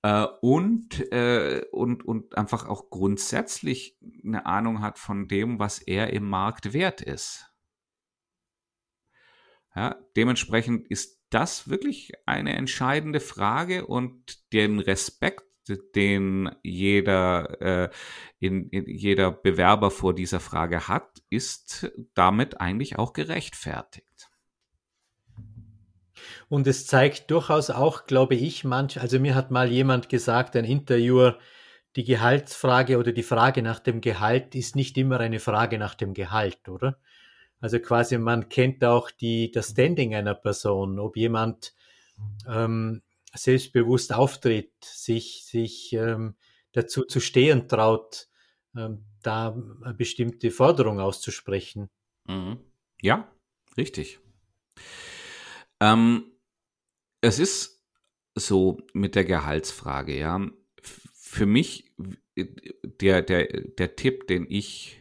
äh, 0.02 0.26
und, 0.42 1.10
äh, 1.12 1.64
und, 1.72 2.04
und 2.04 2.36
einfach 2.36 2.68
auch 2.68 2.90
grundsätzlich 2.90 3.96
eine 4.22 4.44
Ahnung 4.44 4.82
hat 4.82 4.98
von 4.98 5.28
dem, 5.28 5.58
was 5.58 5.78
er 5.78 6.12
im 6.12 6.28
Markt 6.28 6.74
wert 6.74 7.00
ist. 7.00 7.53
Ja, 9.74 9.96
dementsprechend 10.16 10.86
ist 10.88 11.20
das 11.30 11.68
wirklich 11.68 12.12
eine 12.26 12.54
entscheidende 12.54 13.20
Frage 13.20 13.86
und 13.86 14.52
den 14.52 14.78
Respekt, 14.78 15.42
den 15.96 16.54
jeder, 16.62 17.60
äh, 17.60 17.90
in, 18.38 18.68
in 18.68 18.86
jeder 18.86 19.32
Bewerber 19.32 19.90
vor 19.90 20.14
dieser 20.14 20.38
Frage 20.38 20.88
hat, 20.88 21.22
ist 21.30 21.90
damit 22.14 22.60
eigentlich 22.60 22.98
auch 22.98 23.14
gerechtfertigt. 23.14 24.30
Und 26.48 26.66
es 26.66 26.86
zeigt 26.86 27.30
durchaus 27.30 27.70
auch, 27.70 28.06
glaube 28.06 28.34
ich, 28.34 28.64
manch, 28.64 29.00
also 29.00 29.18
mir 29.18 29.34
hat 29.34 29.50
mal 29.50 29.70
jemand 29.70 30.08
gesagt, 30.08 30.54
ein 30.54 30.64
Interviewer, 30.64 31.38
die 31.96 32.04
Gehaltsfrage 32.04 32.98
oder 32.98 33.12
die 33.12 33.22
Frage 33.22 33.62
nach 33.62 33.78
dem 33.78 34.00
Gehalt 34.00 34.54
ist 34.54 34.76
nicht 34.76 34.96
immer 34.98 35.20
eine 35.20 35.40
Frage 35.40 35.78
nach 35.78 35.94
dem 35.94 36.12
Gehalt, 36.12 36.68
oder? 36.68 36.98
Also 37.64 37.78
quasi 37.80 38.18
man 38.18 38.50
kennt 38.50 38.84
auch 38.84 39.10
die, 39.10 39.50
das 39.50 39.70
Standing 39.70 40.14
einer 40.14 40.34
Person, 40.34 40.98
ob 40.98 41.16
jemand 41.16 41.74
ähm, 42.46 43.00
selbstbewusst 43.34 44.12
auftritt, 44.12 44.74
sich, 44.84 45.46
sich 45.46 45.94
ähm, 45.94 46.34
dazu 46.72 47.04
zu 47.04 47.20
stehen 47.20 47.66
traut, 47.66 48.28
ähm, 48.76 49.06
da 49.22 49.56
eine 49.82 49.94
bestimmte 49.94 50.50
Forderung 50.50 51.00
auszusprechen. 51.00 51.88
Mhm. 52.26 52.58
Ja, 53.00 53.32
richtig. 53.78 54.18
Ähm, 55.80 56.32
es 57.22 57.38
ist 57.38 57.82
so 58.34 58.76
mit 58.92 59.14
der 59.14 59.24
Gehaltsfrage, 59.24 60.18
ja. 60.18 60.50
Für 60.82 61.46
mich 61.46 61.94
der, 62.36 63.22
der, 63.22 63.46
der 63.46 63.96
Tipp, 63.96 64.26
den 64.26 64.44
ich 64.50 65.00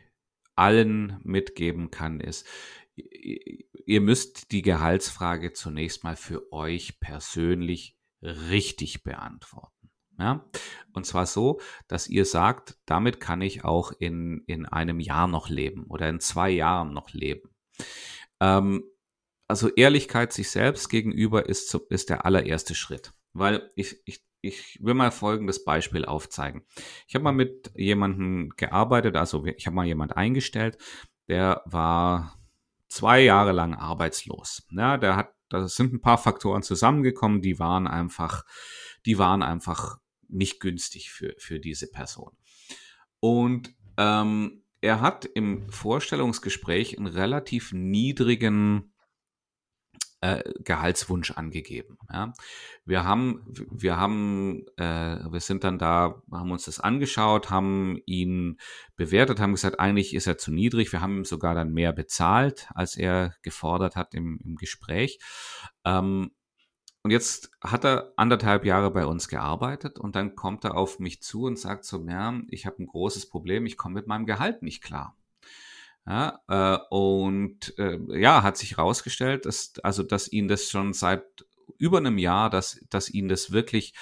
allen 0.55 1.19
mitgeben 1.23 1.91
kann, 1.91 2.19
ist, 2.19 2.47
ihr 2.95 4.01
müsst 4.01 4.51
die 4.51 4.61
Gehaltsfrage 4.61 5.53
zunächst 5.53 6.03
mal 6.03 6.15
für 6.15 6.51
euch 6.51 6.99
persönlich 6.99 7.97
richtig 8.21 9.03
beantworten. 9.03 9.89
Ja? 10.17 10.45
Und 10.93 11.05
zwar 11.05 11.25
so, 11.25 11.59
dass 11.87 12.07
ihr 12.07 12.25
sagt, 12.25 12.77
damit 12.85 13.19
kann 13.19 13.41
ich 13.41 13.63
auch 13.63 13.91
in, 13.91 14.43
in 14.45 14.65
einem 14.65 14.99
Jahr 14.99 15.27
noch 15.27 15.49
leben 15.49 15.85
oder 15.87 16.07
in 16.09 16.19
zwei 16.19 16.49
Jahren 16.49 16.93
noch 16.93 17.11
leben. 17.11 17.49
Ähm, 18.39 18.83
also 19.47 19.69
Ehrlichkeit 19.69 20.33
sich 20.33 20.49
selbst 20.49 20.89
gegenüber 20.89 21.47
ist, 21.47 21.73
ist 21.89 22.09
der 22.09 22.25
allererste 22.25 22.75
Schritt. 22.75 23.13
Weil 23.33 23.69
ich, 23.75 23.97
ich 24.05 24.23
ich 24.43 24.77
will 24.81 24.93
mal 24.93 25.09
folgendes 25.11 25.63
Beispiel 25.63 26.03
aufzeigen. 26.03 26.63
Ich 27.07 27.15
habe 27.15 27.23
mal 27.23 27.31
mit 27.31 27.71
jemandem 27.75 28.49
gearbeitet, 28.57 29.15
also 29.15 29.45
ich 29.45 29.65
habe 29.65 29.75
mal 29.75 29.85
jemand 29.85 30.17
eingestellt, 30.17 30.77
der 31.29 31.61
war 31.65 32.37
zwei 32.89 33.21
Jahre 33.21 33.53
lang 33.53 33.73
arbeitslos. 33.73 34.67
Ja, 34.69 34.97
der 34.97 35.15
hat, 35.15 35.33
da 35.47 35.67
sind 35.67 35.93
ein 35.93 36.01
paar 36.01 36.17
Faktoren 36.17 36.61
zusammengekommen, 36.61 37.41
die 37.41 37.57
waren 37.57 37.87
einfach, 37.87 38.43
die 39.05 39.17
waren 39.17 39.41
einfach 39.41 39.97
nicht 40.27 40.59
günstig 40.59 41.09
für, 41.09 41.33
für 41.37 41.59
diese 41.59 41.89
Person. 41.89 42.35
Und 43.21 43.73
ähm, 43.97 44.63
er 44.81 44.99
hat 44.99 45.23
im 45.23 45.69
Vorstellungsgespräch 45.69 46.97
einen 46.97 47.07
relativ 47.07 47.71
niedrigen 47.71 48.92
äh, 50.23 50.41
Gehaltswunsch 50.63 51.31
angegeben. 51.31 51.97
Ja. 52.09 52.33
Wir 52.85 53.03
haben, 53.03 53.43
wir 53.69 53.97
haben, 53.97 54.65
äh, 54.77 55.19
wir 55.29 55.41
sind 55.41 55.65
dann 55.65 55.77
da, 55.77 56.23
haben 56.31 56.51
uns 56.51 56.63
das 56.63 56.79
angeschaut, 56.79 57.49
haben 57.49 57.99
ihn 58.05 58.57
bewertet, 58.95 59.41
haben 59.41 59.51
gesagt, 59.51 59.81
eigentlich 59.81 60.15
ist 60.15 60.25
er 60.25 60.37
zu 60.37 60.53
niedrig. 60.53 60.93
Wir 60.93 61.01
haben 61.01 61.17
ihm 61.17 61.25
sogar 61.25 61.55
dann 61.55 61.73
mehr 61.73 61.91
bezahlt, 61.91 62.69
als 62.73 62.95
er 62.95 63.35
gefordert 63.41 63.97
hat 63.97 64.13
im, 64.13 64.39
im 64.45 64.55
Gespräch. 64.55 65.19
Ähm, 65.83 66.31
und 67.03 67.11
jetzt 67.11 67.51
hat 67.61 67.83
er 67.83 68.13
anderthalb 68.15 68.63
Jahre 68.63 68.91
bei 68.91 69.05
uns 69.05 69.27
gearbeitet 69.27 69.99
und 69.99 70.15
dann 70.15 70.35
kommt 70.35 70.63
er 70.63 70.77
auf 70.77 70.99
mich 70.99 71.21
zu 71.21 71.43
und 71.43 71.59
sagt 71.59 71.83
so, 71.83 72.01
ja, 72.07 72.39
ich 72.47 72.65
habe 72.65 72.81
ein 72.81 72.87
großes 72.87 73.27
Problem, 73.27 73.65
ich 73.65 73.75
komme 73.75 73.95
mit 73.95 74.07
meinem 74.07 74.25
Gehalt 74.25 74.61
nicht 74.61 74.81
klar. 74.81 75.17
Ja, 76.05 76.41
äh, 76.49 76.79
und 76.89 77.77
äh, 77.77 77.97
ja, 78.19 78.43
hat 78.43 78.57
sich 78.57 78.77
herausgestellt, 78.77 79.45
dass, 79.45 79.73
also, 79.83 80.03
dass 80.03 80.31
ihn 80.31 80.47
das 80.49 80.69
schon 80.69 80.93
seit 80.93 81.23
über 81.77 81.99
einem 81.99 82.17
Jahr, 82.17 82.49
dass, 82.49 82.79
dass 82.89 83.09
ihn 83.09 83.29
das 83.29 83.51
wirklich 83.51 83.93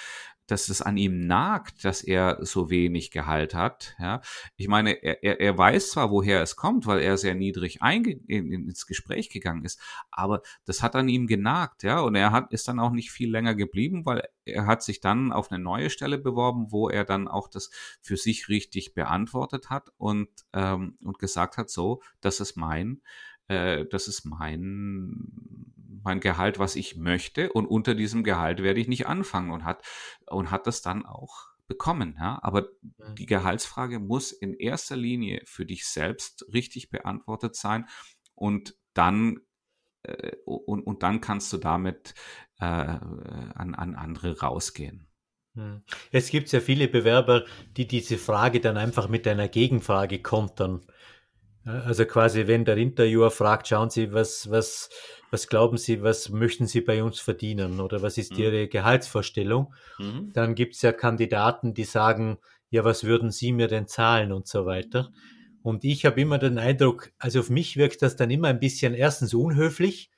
dass 0.52 0.68
es 0.68 0.82
an 0.82 0.98
ihm 0.98 1.26
nagt, 1.26 1.82
dass 1.82 2.02
er 2.02 2.36
so 2.44 2.68
wenig 2.68 3.10
Gehalt 3.10 3.54
hat. 3.54 3.96
Ja, 3.98 4.20
ich 4.56 4.68
meine, 4.68 5.02
er, 5.02 5.40
er, 5.40 5.56
weiß 5.56 5.92
zwar, 5.92 6.10
woher 6.10 6.42
es 6.42 6.56
kommt, 6.56 6.84
weil 6.84 7.00
er 7.00 7.16
sehr 7.16 7.34
niedrig 7.34 7.80
einge 7.80 8.20
in, 8.26 8.52
ins 8.52 8.86
Gespräch 8.86 9.30
gegangen 9.30 9.64
ist, 9.64 9.80
aber 10.10 10.42
das 10.66 10.82
hat 10.82 10.94
an 10.94 11.08
ihm 11.08 11.26
genagt, 11.26 11.84
ja, 11.84 12.00
und 12.00 12.16
er 12.16 12.32
hat 12.32 12.52
ist 12.52 12.68
dann 12.68 12.80
auch 12.80 12.90
nicht 12.90 13.10
viel 13.10 13.30
länger 13.30 13.54
geblieben, 13.54 14.04
weil 14.04 14.28
er 14.44 14.66
hat 14.66 14.82
sich 14.82 15.00
dann 15.00 15.32
auf 15.32 15.50
eine 15.50 15.62
neue 15.62 15.88
Stelle 15.88 16.18
beworben, 16.18 16.66
wo 16.70 16.90
er 16.90 17.04
dann 17.04 17.28
auch 17.28 17.48
das 17.48 17.70
für 18.02 18.18
sich 18.18 18.50
richtig 18.50 18.92
beantwortet 18.92 19.70
hat 19.70 19.88
und 19.96 20.28
ähm, 20.52 20.98
und 21.02 21.18
gesagt 21.18 21.56
hat, 21.56 21.70
so, 21.70 22.02
das 22.20 22.40
ist 22.40 22.56
mein 22.56 23.00
äh, 23.48 23.86
das 23.86 24.06
ist 24.06 24.26
mein 24.26 25.72
mein 26.02 26.20
Gehalt, 26.20 26.58
was 26.58 26.76
ich 26.76 26.96
möchte 26.96 27.52
und 27.52 27.66
unter 27.66 27.94
diesem 27.94 28.24
Gehalt 28.24 28.62
werde 28.62 28.80
ich 28.80 28.88
nicht 28.88 29.06
anfangen 29.06 29.50
und 29.50 29.64
hat, 29.64 29.82
und 30.26 30.50
hat 30.50 30.66
das 30.66 30.82
dann 30.82 31.04
auch 31.04 31.48
bekommen. 31.66 32.16
Ja? 32.18 32.38
Aber 32.42 32.68
die 33.16 33.26
Gehaltsfrage 33.26 33.98
muss 33.98 34.32
in 34.32 34.54
erster 34.54 34.96
Linie 34.96 35.42
für 35.46 35.66
dich 35.66 35.86
selbst 35.86 36.46
richtig 36.52 36.90
beantwortet 36.90 37.56
sein 37.56 37.86
und 38.34 38.74
dann 38.94 39.40
äh, 40.02 40.32
und, 40.44 40.82
und 40.82 41.02
dann 41.02 41.20
kannst 41.20 41.52
du 41.52 41.58
damit 41.58 42.14
äh, 42.58 42.64
an, 42.64 43.74
an 43.74 43.94
andere 43.94 44.40
rausgehen. 44.40 45.08
Es 46.10 46.30
gibt 46.30 46.50
ja 46.52 46.60
viele 46.60 46.88
Bewerber, 46.88 47.44
die 47.76 47.86
diese 47.86 48.16
Frage 48.16 48.60
dann 48.60 48.78
einfach 48.78 49.08
mit 49.08 49.28
einer 49.28 49.48
Gegenfrage 49.48 50.22
kontern. 50.22 50.80
Also 51.64 52.06
quasi, 52.06 52.46
wenn 52.46 52.64
der 52.64 52.78
Interviewer 52.78 53.30
fragt, 53.30 53.68
schauen 53.68 53.90
Sie, 53.90 54.12
was, 54.12 54.50
was, 54.50 54.88
was 55.32 55.48
glauben 55.48 55.78
Sie, 55.78 56.02
was 56.02 56.28
möchten 56.28 56.66
Sie 56.66 56.82
bei 56.82 57.02
uns 57.02 57.18
verdienen 57.18 57.80
oder 57.80 58.02
was 58.02 58.18
ist 58.18 58.32
mhm. 58.32 58.38
Ihre 58.38 58.68
Gehaltsvorstellung? 58.68 59.74
Mhm. 59.98 60.30
Dann 60.34 60.54
gibt 60.54 60.74
es 60.74 60.82
ja 60.82 60.92
Kandidaten, 60.92 61.72
die 61.72 61.84
sagen, 61.84 62.38
ja, 62.68 62.84
was 62.84 63.04
würden 63.04 63.30
Sie 63.30 63.52
mir 63.52 63.66
denn 63.66 63.88
zahlen 63.88 64.30
und 64.30 64.46
so 64.46 64.66
weiter. 64.66 65.10
Und 65.62 65.84
ich 65.84 66.04
habe 66.04 66.20
immer 66.20 66.38
den 66.38 66.58
Eindruck, 66.58 67.12
also 67.18 67.40
auf 67.40 67.48
mich 67.48 67.76
wirkt 67.76 68.02
das 68.02 68.14
dann 68.14 68.30
immer 68.30 68.48
ein 68.48 68.60
bisschen 68.60 68.94
erstens 68.94 69.32
unhöflich 69.32 70.10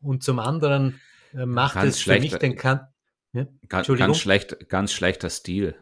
und 0.00 0.24
zum 0.24 0.40
anderen 0.40 1.00
äh, 1.34 1.46
macht 1.46 1.74
ganz 1.74 1.96
es 1.96 2.02
für 2.02 2.18
mich 2.18 2.34
den 2.36 2.56
kan 2.56 2.88
ja? 3.32 3.46
ganz, 3.68 3.86
ganz 3.86 4.18
schlecht, 4.18 4.68
ganz 4.68 4.92
schlechter 4.92 5.30
Stil. 5.30 5.76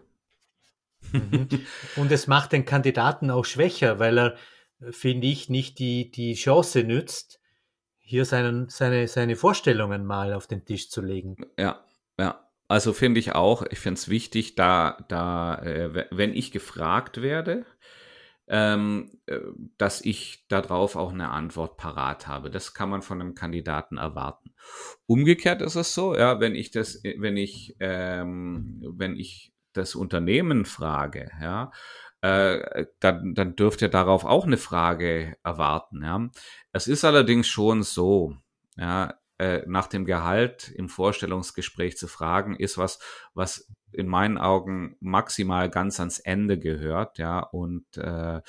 Mhm. 1.12 1.48
Und 1.96 2.12
es 2.12 2.26
macht 2.26 2.52
den 2.52 2.64
Kandidaten 2.64 3.30
auch 3.30 3.44
schwächer, 3.44 3.98
weil 3.98 4.18
er 4.18 4.36
finde 4.90 5.26
ich, 5.26 5.48
nicht 5.48 5.78
die, 5.78 6.10
die 6.10 6.34
Chance 6.34 6.84
nützt, 6.84 7.40
hier 8.06 8.24
seinen, 8.24 8.68
seine, 8.68 9.08
seine 9.08 9.34
Vorstellungen 9.34 10.06
mal 10.06 10.32
auf 10.32 10.46
den 10.46 10.64
Tisch 10.64 10.88
zu 10.90 11.02
legen. 11.02 11.36
Ja, 11.58 11.84
ja. 12.18 12.48
Also 12.68 12.92
finde 12.92 13.20
ich 13.20 13.32
auch, 13.34 13.64
ich 13.70 13.78
finde 13.78 13.98
es 13.98 14.08
wichtig, 14.08 14.54
da, 14.54 15.04
da, 15.08 15.56
äh, 15.56 16.06
wenn 16.10 16.32
ich 16.32 16.50
gefragt 16.50 17.20
werde, 17.20 17.64
ähm, 18.48 19.10
äh, 19.26 19.40
dass 19.76 20.00
ich 20.00 20.46
darauf 20.48 20.96
auch 20.96 21.12
eine 21.12 21.30
Antwort 21.30 21.76
parat 21.76 22.26
habe. 22.28 22.50
Das 22.50 22.74
kann 22.74 22.88
man 22.88 23.02
von 23.02 23.20
einem 23.20 23.34
Kandidaten 23.34 23.98
erwarten. 23.98 24.54
Umgekehrt 25.06 25.62
ist 25.62 25.74
es 25.74 25.94
so, 25.94 26.16
ja, 26.16 26.40
wenn 26.40 26.54
ich 26.54 26.70
das, 26.70 27.02
wenn 27.02 27.36
ich, 27.36 27.76
ähm, 27.80 28.82
wenn 28.96 29.16
ich 29.16 29.52
das 29.72 29.94
Unternehmen 29.94 30.64
frage, 30.64 31.30
ja, 31.40 31.70
äh, 32.22 32.86
dann, 33.00 33.34
dann 33.34 33.56
dürft 33.56 33.82
ihr 33.82 33.88
darauf 33.88 34.24
auch 34.24 34.46
eine 34.46 34.56
Frage 34.56 35.36
erwarten. 35.42 36.02
Ja. 36.02 36.28
Es 36.72 36.86
ist 36.86 37.04
allerdings 37.04 37.46
schon 37.46 37.82
so, 37.82 38.36
ja, 38.76 39.14
äh, 39.38 39.62
nach 39.66 39.86
dem 39.86 40.06
Gehalt 40.06 40.70
im 40.70 40.88
Vorstellungsgespräch 40.88 41.98
zu 41.98 42.08
fragen, 42.08 42.56
ist 42.56 42.78
was, 42.78 42.98
was 43.34 43.70
in 43.92 44.08
meinen 44.08 44.38
Augen 44.38 44.96
maximal 45.00 45.68
ganz 45.68 46.00
ans 46.00 46.18
Ende 46.18 46.58
gehört, 46.58 47.18
ja, 47.18 47.40
und, 47.40 47.84
äh, 47.98 48.40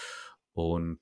und 0.53 0.99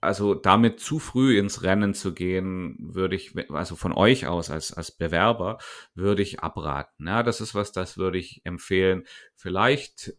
also 0.00 0.34
damit 0.34 0.80
zu 0.80 0.98
früh 0.98 1.38
ins 1.38 1.62
Rennen 1.62 1.92
zu 1.92 2.14
gehen, 2.14 2.76
würde 2.80 3.16
ich, 3.16 3.34
also 3.50 3.76
von 3.76 3.92
euch 3.92 4.26
aus 4.26 4.50
als, 4.50 4.72
als 4.72 4.92
Bewerber, 4.92 5.58
würde 5.94 6.22
ich 6.22 6.40
abraten. 6.40 7.06
Ja, 7.06 7.22
das 7.22 7.40
ist 7.40 7.54
was, 7.54 7.72
das 7.72 7.98
würde 7.98 8.18
ich 8.18 8.40
empfehlen. 8.44 9.04
Vielleicht 9.34 10.14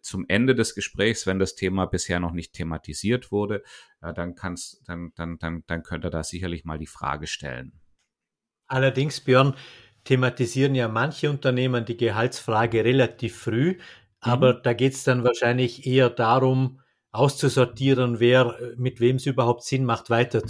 zum 0.00 0.24
Ende 0.28 0.54
des 0.54 0.74
Gesprächs, 0.74 1.26
wenn 1.26 1.38
das 1.38 1.54
Thema 1.54 1.86
bisher 1.86 2.18
noch 2.18 2.32
nicht 2.32 2.54
thematisiert 2.54 3.30
wurde, 3.30 3.62
ja, 4.02 4.12
dann 4.12 4.34
kannst, 4.34 4.82
dann, 4.88 5.12
dann, 5.16 5.38
dann, 5.38 5.64
dann 5.66 5.82
könnt 5.82 6.04
ihr 6.04 6.10
da 6.10 6.22
sicherlich 6.22 6.64
mal 6.64 6.78
die 6.78 6.86
Frage 6.86 7.26
stellen. 7.26 7.80
Allerdings, 8.68 9.20
Björn, 9.20 9.54
thematisieren 10.04 10.74
ja 10.74 10.88
manche 10.88 11.28
Unternehmen 11.28 11.84
die 11.84 11.96
Gehaltsfrage 11.96 12.84
relativ 12.84 13.36
früh, 13.36 13.78
aber 14.20 14.54
mhm. 14.54 14.60
da 14.62 14.72
geht 14.72 14.94
es 14.94 15.04
dann 15.04 15.24
wahrscheinlich 15.24 15.86
eher 15.86 16.08
darum, 16.08 16.80
auszusortieren, 17.16 18.20
wer, 18.20 18.58
äh, 18.60 18.74
mit 18.76 19.00
wem 19.00 19.16
es 19.16 19.26
überhaupt 19.26 19.64
Sinn 19.64 19.84
macht, 19.84 20.10
weiter 20.10 20.46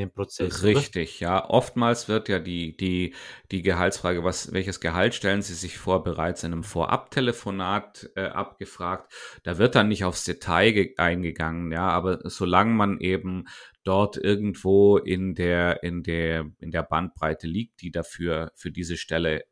im 0.00 0.10
Prozess. 0.10 0.62
Richtig, 0.62 1.22
oder? 1.22 1.30
ja. 1.30 1.48
Oftmals 1.48 2.08
wird 2.08 2.28
ja 2.28 2.38
die, 2.38 2.76
die, 2.76 3.14
die 3.50 3.62
Gehaltsfrage, 3.62 4.24
was, 4.24 4.52
welches 4.52 4.80
Gehalt 4.80 5.14
stellen 5.14 5.42
Sie 5.42 5.54
sich 5.54 5.78
vor, 5.78 6.02
bereits 6.02 6.42
in 6.44 6.52
einem 6.52 6.64
Vorabtelefonat 6.64 8.10
äh, 8.16 8.22
abgefragt. 8.22 9.12
Da 9.42 9.58
wird 9.58 9.74
dann 9.74 9.88
nicht 9.88 10.04
aufs 10.04 10.24
Detail 10.24 10.90
eingegangen, 10.96 11.72
ja, 11.72 11.88
aber 11.88 12.20
solange 12.28 12.72
man 12.72 13.00
eben 13.00 13.46
dort 13.84 14.16
irgendwo 14.16 14.98
in 14.98 15.34
der, 15.34 15.82
in 15.82 16.02
der, 16.02 16.50
in 16.58 16.70
der 16.70 16.82
Bandbreite 16.82 17.46
liegt, 17.46 17.80
die 17.82 17.90
dafür, 17.90 18.52
für 18.54 18.70
diese 18.70 18.96
Stelle, 18.96 19.44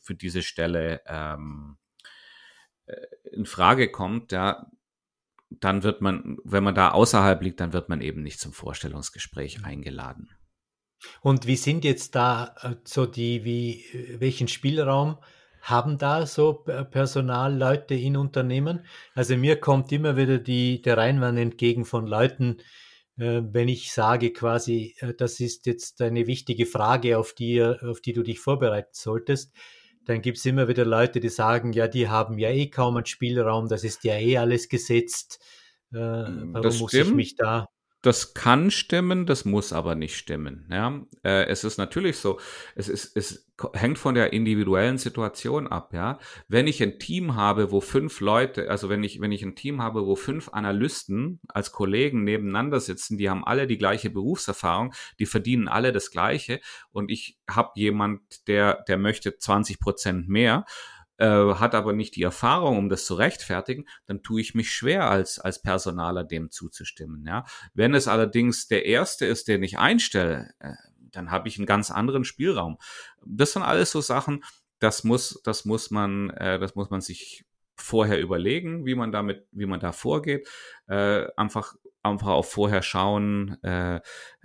für 0.00 0.14
diese 0.14 0.42
Stelle, 0.42 1.00
ähm, 1.06 1.76
äh, 1.76 1.83
in 3.32 3.46
Frage 3.46 3.90
kommt, 3.90 4.32
ja, 4.32 4.70
dann 5.60 5.82
wird 5.82 6.00
man, 6.00 6.38
wenn 6.44 6.64
man 6.64 6.74
da 6.74 6.90
außerhalb 6.90 7.42
liegt, 7.42 7.60
dann 7.60 7.72
wird 7.72 7.88
man 7.88 8.00
eben 8.00 8.22
nicht 8.22 8.40
zum 8.40 8.52
Vorstellungsgespräch 8.52 9.64
eingeladen. 9.64 10.30
Und 11.20 11.46
wie 11.46 11.56
sind 11.56 11.84
jetzt 11.84 12.14
da 12.14 12.54
äh, 12.62 12.76
so 12.84 13.06
die, 13.06 13.44
wie, 13.44 13.84
welchen 14.18 14.48
Spielraum 14.48 15.18
haben 15.60 15.96
da 15.96 16.26
so 16.26 16.52
Personalleute 16.52 17.94
in 17.94 18.16
Unternehmen? 18.16 18.84
Also 19.14 19.36
mir 19.36 19.60
kommt 19.60 19.92
immer 19.92 20.16
wieder 20.16 20.38
die, 20.38 20.82
der 20.82 20.96
Reinwand 20.96 21.38
entgegen 21.38 21.84
von 21.84 22.06
Leuten, 22.06 22.58
äh, 23.16 23.42
wenn 23.44 23.68
ich 23.68 23.92
sage 23.92 24.32
quasi, 24.32 24.94
äh, 24.98 25.14
das 25.14 25.40
ist 25.40 25.66
jetzt 25.66 26.00
eine 26.00 26.26
wichtige 26.26 26.66
Frage, 26.66 27.18
auf 27.18 27.34
die, 27.34 27.62
auf 27.62 28.00
die 28.00 28.12
du 28.12 28.22
dich 28.22 28.40
vorbereiten 28.40 28.92
solltest 28.92 29.54
dann 30.04 30.22
gibt 30.22 30.38
es 30.38 30.46
immer 30.46 30.68
wieder 30.68 30.84
Leute, 30.84 31.20
die 31.20 31.28
sagen, 31.28 31.72
ja, 31.72 31.88
die 31.88 32.08
haben 32.08 32.38
ja 32.38 32.50
eh 32.50 32.68
kaum 32.68 32.96
einen 32.96 33.06
Spielraum, 33.06 33.68
das 33.68 33.84
ist 33.84 34.04
ja 34.04 34.14
eh 34.14 34.38
alles 34.38 34.68
gesetzt. 34.68 35.40
Äh, 35.92 35.98
warum 35.98 36.62
das 36.62 36.78
muss 36.78 36.92
ich 36.92 37.12
mich 37.12 37.36
da 37.36 37.66
das 38.04 38.34
kann 38.34 38.70
stimmen, 38.70 39.24
das 39.24 39.46
muss 39.46 39.72
aber 39.72 39.94
nicht 39.94 40.16
stimmen. 40.16 40.66
Ja? 40.70 41.00
Äh, 41.22 41.46
es 41.46 41.64
ist 41.64 41.78
natürlich 41.78 42.18
so, 42.18 42.38
es, 42.74 42.90
ist, 42.90 43.16
es 43.16 43.50
hängt 43.72 43.98
von 43.98 44.14
der 44.14 44.34
individuellen 44.34 44.98
Situation 44.98 45.66
ab. 45.66 45.94
Ja? 45.94 46.18
Wenn 46.46 46.66
ich 46.66 46.82
ein 46.82 46.98
Team 46.98 47.34
habe, 47.34 47.70
wo 47.70 47.80
fünf 47.80 48.20
Leute, 48.20 48.70
also 48.70 48.90
wenn 48.90 49.02
ich, 49.02 49.22
wenn 49.22 49.32
ich 49.32 49.42
ein 49.42 49.56
Team 49.56 49.80
habe, 49.80 50.04
wo 50.04 50.16
fünf 50.16 50.50
Analysten 50.50 51.40
als 51.48 51.72
Kollegen 51.72 52.24
nebeneinander 52.24 52.78
sitzen, 52.78 53.16
die 53.16 53.30
haben 53.30 53.42
alle 53.42 53.66
die 53.66 53.78
gleiche 53.78 54.10
Berufserfahrung, 54.10 54.92
die 55.18 55.26
verdienen 55.26 55.66
alle 55.66 55.90
das 55.90 56.10
Gleiche 56.10 56.60
und 56.92 57.10
ich 57.10 57.38
habe 57.50 57.70
jemand, 57.76 58.46
der, 58.48 58.84
der 58.86 58.98
möchte 58.98 59.38
20 59.38 59.80
Prozent 59.80 60.28
mehr, 60.28 60.66
äh, 61.18 61.54
hat 61.54 61.74
aber 61.74 61.92
nicht 61.92 62.16
die 62.16 62.22
Erfahrung, 62.22 62.76
um 62.76 62.88
das 62.88 63.06
zu 63.06 63.14
rechtfertigen, 63.14 63.86
dann 64.06 64.22
tue 64.22 64.40
ich 64.40 64.54
mich 64.54 64.70
schwer 64.70 65.08
als, 65.08 65.38
als 65.38 65.62
Personaler 65.62 66.24
dem 66.24 66.50
zuzustimmen. 66.50 67.24
Ja? 67.26 67.44
Wenn 67.72 67.94
es 67.94 68.08
allerdings 68.08 68.66
der 68.66 68.84
Erste 68.86 69.26
ist, 69.26 69.48
den 69.48 69.62
ich 69.62 69.78
einstelle, 69.78 70.50
äh, 70.58 70.72
dann 70.98 71.30
habe 71.30 71.48
ich 71.48 71.58
einen 71.58 71.66
ganz 71.66 71.90
anderen 71.90 72.24
Spielraum. 72.24 72.78
Das 73.24 73.52
sind 73.52 73.62
alles 73.62 73.92
so 73.92 74.00
Sachen, 74.00 74.42
das 74.80 75.04
muss, 75.04 75.40
das 75.44 75.64
muss 75.64 75.90
man, 75.90 76.30
äh, 76.30 76.58
das 76.58 76.74
muss 76.74 76.90
man 76.90 77.00
sich 77.00 77.44
vorher 77.76 78.20
überlegen, 78.20 78.84
wie 78.86 78.94
man 78.94 79.12
damit, 79.12 79.46
wie 79.52 79.66
man 79.66 79.80
da 79.80 79.90
vorgeht. 79.90 80.48
Einfach, 80.86 81.74
einfach 82.04 82.28
auch 82.28 82.44
vorher 82.44 82.82
schauen, 82.82 83.60
äh, 83.64 84.00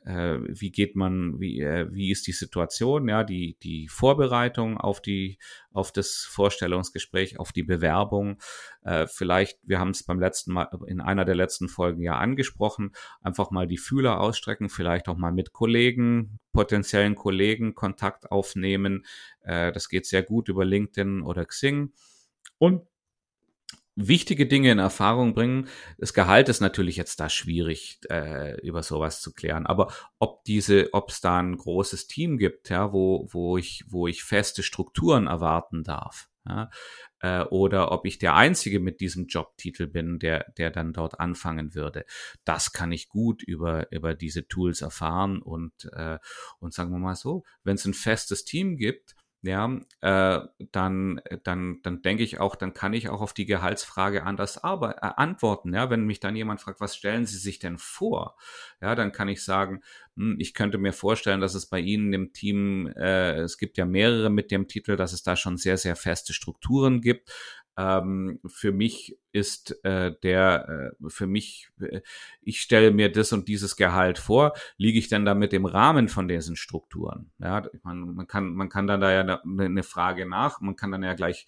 wie 0.05 0.71
geht 0.71 0.95
man, 0.95 1.39
wie, 1.39 1.59
äh, 1.62 1.88
wie 1.91 2.12
ist 2.12 2.27
die 2.27 2.31
Situation, 2.31 3.07
ja, 3.07 3.23
die, 3.23 3.57
die 3.62 3.88
Vorbereitung 3.88 4.77
auf 4.77 5.01
die, 5.01 5.38
auf 5.71 5.91
das 5.91 6.27
Vorstellungsgespräch, 6.29 7.39
auf 7.39 7.51
die 7.51 7.63
Bewerbung. 7.63 8.39
Äh, 8.83 9.07
vielleicht, 9.07 9.59
wir 9.63 9.79
haben 9.79 9.91
es 9.91 10.03
beim 10.03 10.19
letzten 10.19 10.53
Mal, 10.53 10.69
in 10.88 11.01
einer 11.01 11.25
der 11.25 11.35
letzten 11.35 11.69
Folgen 11.69 12.01
ja 12.01 12.17
angesprochen, 12.17 12.91
einfach 13.21 13.51
mal 13.51 13.67
die 13.67 13.77
Fühler 13.77 14.19
ausstrecken, 14.19 14.69
vielleicht 14.69 15.07
auch 15.09 15.17
mal 15.17 15.31
mit 15.31 15.53
Kollegen, 15.53 16.39
potenziellen 16.53 17.15
Kollegen 17.15 17.75
Kontakt 17.75 18.31
aufnehmen. 18.31 19.05
Äh, 19.41 19.71
das 19.71 19.89
geht 19.89 20.05
sehr 20.05 20.23
gut 20.23 20.49
über 20.49 20.65
LinkedIn 20.65 21.21
oder 21.21 21.45
Xing. 21.45 21.93
Und 22.57 22.88
wichtige 24.07 24.47
Dinge 24.47 24.71
in 24.71 24.79
Erfahrung 24.79 25.33
bringen. 25.33 25.67
Das 25.97 26.13
Gehalt 26.13 26.49
ist 26.49 26.62
natürlich 26.62 26.95
jetzt 26.95 27.19
da 27.19 27.29
schwierig, 27.29 27.99
äh, 28.09 28.59
über 28.62 28.81
sowas 28.83 29.21
zu 29.21 29.33
klären. 29.33 29.65
Aber 29.65 29.93
ob 30.19 30.43
diese, 30.45 30.89
ob 30.93 31.09
es 31.09 31.21
da 31.21 31.39
ein 31.39 31.57
großes 31.57 32.07
Team 32.07 32.38
gibt, 32.38 32.69
ja, 32.69 32.93
wo, 32.93 33.27
wo 33.31 33.57
ich, 33.57 33.83
wo 33.88 34.07
ich 34.07 34.23
feste 34.23 34.63
Strukturen 34.63 35.27
erwarten 35.27 35.83
darf, 35.83 36.29
ja, 36.47 36.69
äh, 37.19 37.43
oder 37.43 37.91
ob 37.91 38.05
ich 38.05 38.17
der 38.17 38.35
Einzige 38.35 38.79
mit 38.79 39.01
diesem 39.01 39.27
Jobtitel 39.27 39.88
bin, 39.88 40.19
der, 40.19 40.51
der 40.57 40.71
dann 40.71 40.93
dort 40.93 41.19
anfangen 41.19 41.75
würde. 41.75 42.05
Das 42.45 42.71
kann 42.71 42.91
ich 42.91 43.09
gut 43.09 43.43
über, 43.43 43.91
über 43.91 44.15
diese 44.15 44.47
Tools 44.47 44.81
erfahren 44.81 45.41
und, 45.41 45.73
äh, 45.93 46.17
und 46.59 46.73
sagen 46.73 46.91
wir 46.91 46.99
mal 46.99 47.15
so, 47.15 47.43
wenn 47.63 47.75
es 47.75 47.85
ein 47.85 47.93
festes 47.93 48.45
Team 48.45 48.77
gibt, 48.77 49.15
ja, 49.41 49.80
äh, 50.02 50.41
dann, 50.71 51.21
dann, 51.43 51.80
dann 51.82 52.02
denke 52.02 52.23
ich 52.23 52.39
auch, 52.41 52.56
dann 52.58 52.73
kann 52.73 52.93
ich 52.93 53.08
auch 53.08 53.21
auf 53.21 53.34
die 53.34 53.45
Gehaltsfrage 53.45 54.23
anders 54.23 54.62
aber, 54.62 54.97
äh, 54.97 55.12
antworten. 55.15 55.73
Ja, 55.73 55.89
wenn 55.89 56.06
mich 56.06 56.19
dann 56.19 56.36
jemand 56.36 56.60
fragt, 56.60 56.82
was 56.82 56.95
stellen 56.95 57.25
Sie 57.25 57.38
sich 57.38 57.60
denn 57.60 57.78
vor? 57.78 58.36
Ja, 58.82 58.95
dann 58.95 59.13
kann 59.13 59.30
ich 59.30 59.43
sagen, 59.43 59.82
hm, 60.17 60.36
ich 60.39 60.54
könnte 60.54 60.78
mir 60.78 60.91
vorstellen, 60.91 61.39
dass 61.39 61.56
es 61.56 61.67
bei 61.67 61.80
Ihnen 61.80 62.12
im 62.12 62.34
Team, 62.34 62.88
äh, 62.97 63.36
es 63.39 63.58
gibt 63.58 63.78
ja 63.78 63.86
mehrere 63.86 64.30
mit 64.30 64.52
dem 64.52 64.67
Titel, 64.67 64.97
dass 64.97 65.13
es 65.13 65.23
da 65.23 65.38
schon 65.38 65.56
sehr, 65.58 65.78
sehr 65.78 65.95
feste 65.95 66.34
Strukturen 66.34 66.99
gibt. 66.99 67.32
Ähm, 67.79 68.41
für 68.45 68.73
mich 68.73 69.17
ist 69.31 69.85
äh, 69.85 70.13
der, 70.21 70.91
äh, 71.01 71.09
für 71.09 71.27
mich, 71.27 71.69
äh, 71.79 72.01
ich 72.41 72.59
stelle 72.59 72.91
mir 72.91 73.09
das 73.09 73.31
und 73.31 73.47
dieses 73.47 73.77
Gehalt 73.77 74.19
vor, 74.19 74.51
liege 74.75 74.99
ich 74.99 75.07
denn 75.07 75.23
damit 75.23 75.53
im 75.53 75.65
Rahmen 75.65 76.09
von 76.09 76.27
diesen 76.27 76.57
Strukturen? 76.57 77.31
Ja, 77.39 77.65
ich 77.71 77.81
meine, 77.85 78.01
man 78.01 78.27
kann, 78.27 78.53
man 78.53 78.67
kann 78.67 78.85
dann 78.85 78.99
da 78.99 79.13
ja 79.13 79.21
eine, 79.21 79.63
eine 79.63 79.83
Frage 79.83 80.27
nach, 80.27 80.59
man 80.59 80.75
kann 80.75 80.91
dann 80.91 81.03
ja 81.03 81.13
gleich, 81.13 81.47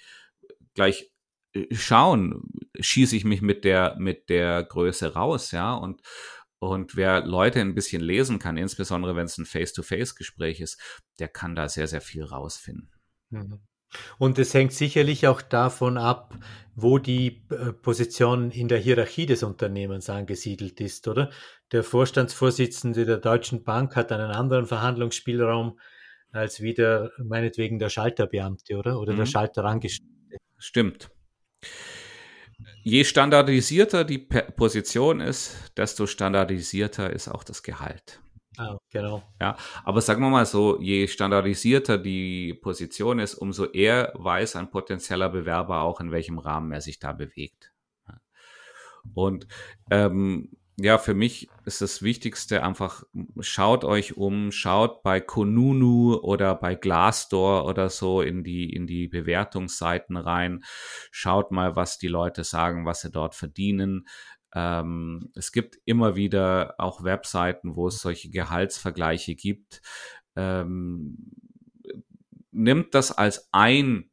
gleich 0.74 1.12
äh, 1.54 1.68
schauen, 1.76 2.44
schieße 2.80 3.18
ich 3.18 3.26
mich 3.26 3.42
mit 3.42 3.66
der, 3.66 3.98
mit 4.00 4.30
der 4.30 4.64
Größe 4.64 5.14
raus, 5.14 5.52
ja, 5.52 5.74
und, 5.74 6.02
und 6.60 6.96
wer 6.96 7.26
Leute 7.26 7.60
ein 7.60 7.76
bisschen 7.76 8.02
lesen 8.02 8.40
kann, 8.40 8.56
insbesondere 8.56 9.18
wenn 9.18 9.26
es 9.26 9.38
ein 9.38 9.46
Face-to-Face-Gespräch 9.46 10.62
ist, 10.62 10.80
der 11.20 11.28
kann 11.28 11.58
da 11.58 11.68
sehr, 11.68 11.90
sehr 11.90 12.02
viel 12.02 12.24
rausfinden. 12.24 12.90
Mhm. 13.32 13.60
Und 14.18 14.40
es 14.40 14.54
hängt 14.54 14.74
sicherlich 14.74 15.28
auch 15.28 15.42
davon 15.42 15.98
ab, 15.98 16.34
wo 16.76 16.98
die 16.98 17.44
äh, 17.50 17.74
Position 17.74 18.52
in 18.52 18.68
der 18.68 18.78
Hierarchie 18.78 19.26
des 19.26 19.44
Unternehmens 19.44 20.10
angesiedelt 20.10 20.80
ist, 20.80 21.08
oder? 21.08 21.30
Der 21.72 21.84
Vorstandsvorsitzende 21.84 23.06
der 23.06 23.18
Deutschen 23.18 23.64
Bank 23.64 23.96
hat 23.96 24.12
einen 24.12 24.32
anderen 24.32 24.66
Verhandlungsspielraum 24.66 25.80
als 26.32 26.62
wieder 26.62 27.12
meinetwegen 27.18 27.80
der 27.80 27.90
Schalterbeamte, 27.90 28.78
oder? 28.78 29.00
Oder 29.00 29.14
mhm. 29.14 29.18
der 29.18 29.26
Schalterangestellte. 29.26 30.38
Stimmt. 30.58 31.10
Je 32.84 33.04
standardisierter 33.04 34.04
die 34.04 34.20
Position 34.20 35.20
ist, 35.20 35.72
desto 35.78 36.08
standardisierter 36.08 37.12
ist 37.12 37.28
auch 37.28 37.44
das 37.44 37.64
Gehalt. 37.64 38.22
Ah, 38.58 38.78
genau. 38.90 39.24
Ja, 39.40 39.56
aber 39.84 40.02
sagen 40.02 40.22
wir 40.22 40.30
mal 40.30 40.46
so, 40.46 40.80
je 40.82 41.08
standardisierter 41.08 41.98
die 41.98 42.54
Position 42.54 43.20
ist, 43.20 43.36
umso 43.36 43.66
eher 43.66 44.12
weiß 44.16 44.58
ein 44.58 44.70
potenzieller 44.70 45.30
Bewerber 45.30 45.82
auch, 45.82 46.02
in 46.02 46.12
welchem 46.12 46.38
Rahmen 46.38 46.72
er 46.72 46.82
sich 46.82 47.00
da 47.00 47.14
bewegt. 47.14 47.72
Und 49.14 49.48
ähm, 49.90 50.50
ja, 50.78 50.98
für 50.98 51.14
mich 51.14 51.50
ist 51.66 51.82
das 51.82 52.02
Wichtigste 52.02 52.64
einfach, 52.64 53.04
schaut 53.40 53.84
euch 53.84 54.18
um, 54.18 54.52
schaut 54.52 55.04
bei 55.04 55.20
Konunu 55.20 56.16
oder 56.16 56.56
bei 56.56 56.76
Glassdoor 56.76 57.66
oder 57.66 57.90
so 57.90 58.22
in 58.22 58.44
die, 58.44 58.72
in 58.74 58.88
die 58.88 59.08
Bewertungsseiten 59.08 60.18
rein, 60.18 60.64
schaut 61.12 61.52
mal, 61.52 61.76
was 61.76 61.98
die 61.98 62.08
Leute 62.08 62.44
sagen, 62.44 62.86
was 62.86 63.02
sie 63.02 63.12
dort 63.12 63.36
verdienen. 63.36 64.08
Ähm, 64.54 65.32
es 65.36 65.52
gibt 65.52 65.78
immer 65.86 66.16
wieder 66.16 66.76
auch 66.78 67.04
Webseiten, 67.04 67.76
wo 67.76 67.88
es 67.88 68.00
solche 68.00 68.30
Gehaltsvergleiche 68.30 69.36
gibt. 69.36 69.82
Ähm, 70.36 71.18
nimmt 72.52 72.94
das 72.94 73.12
als 73.12 73.50
ein, 73.52 74.12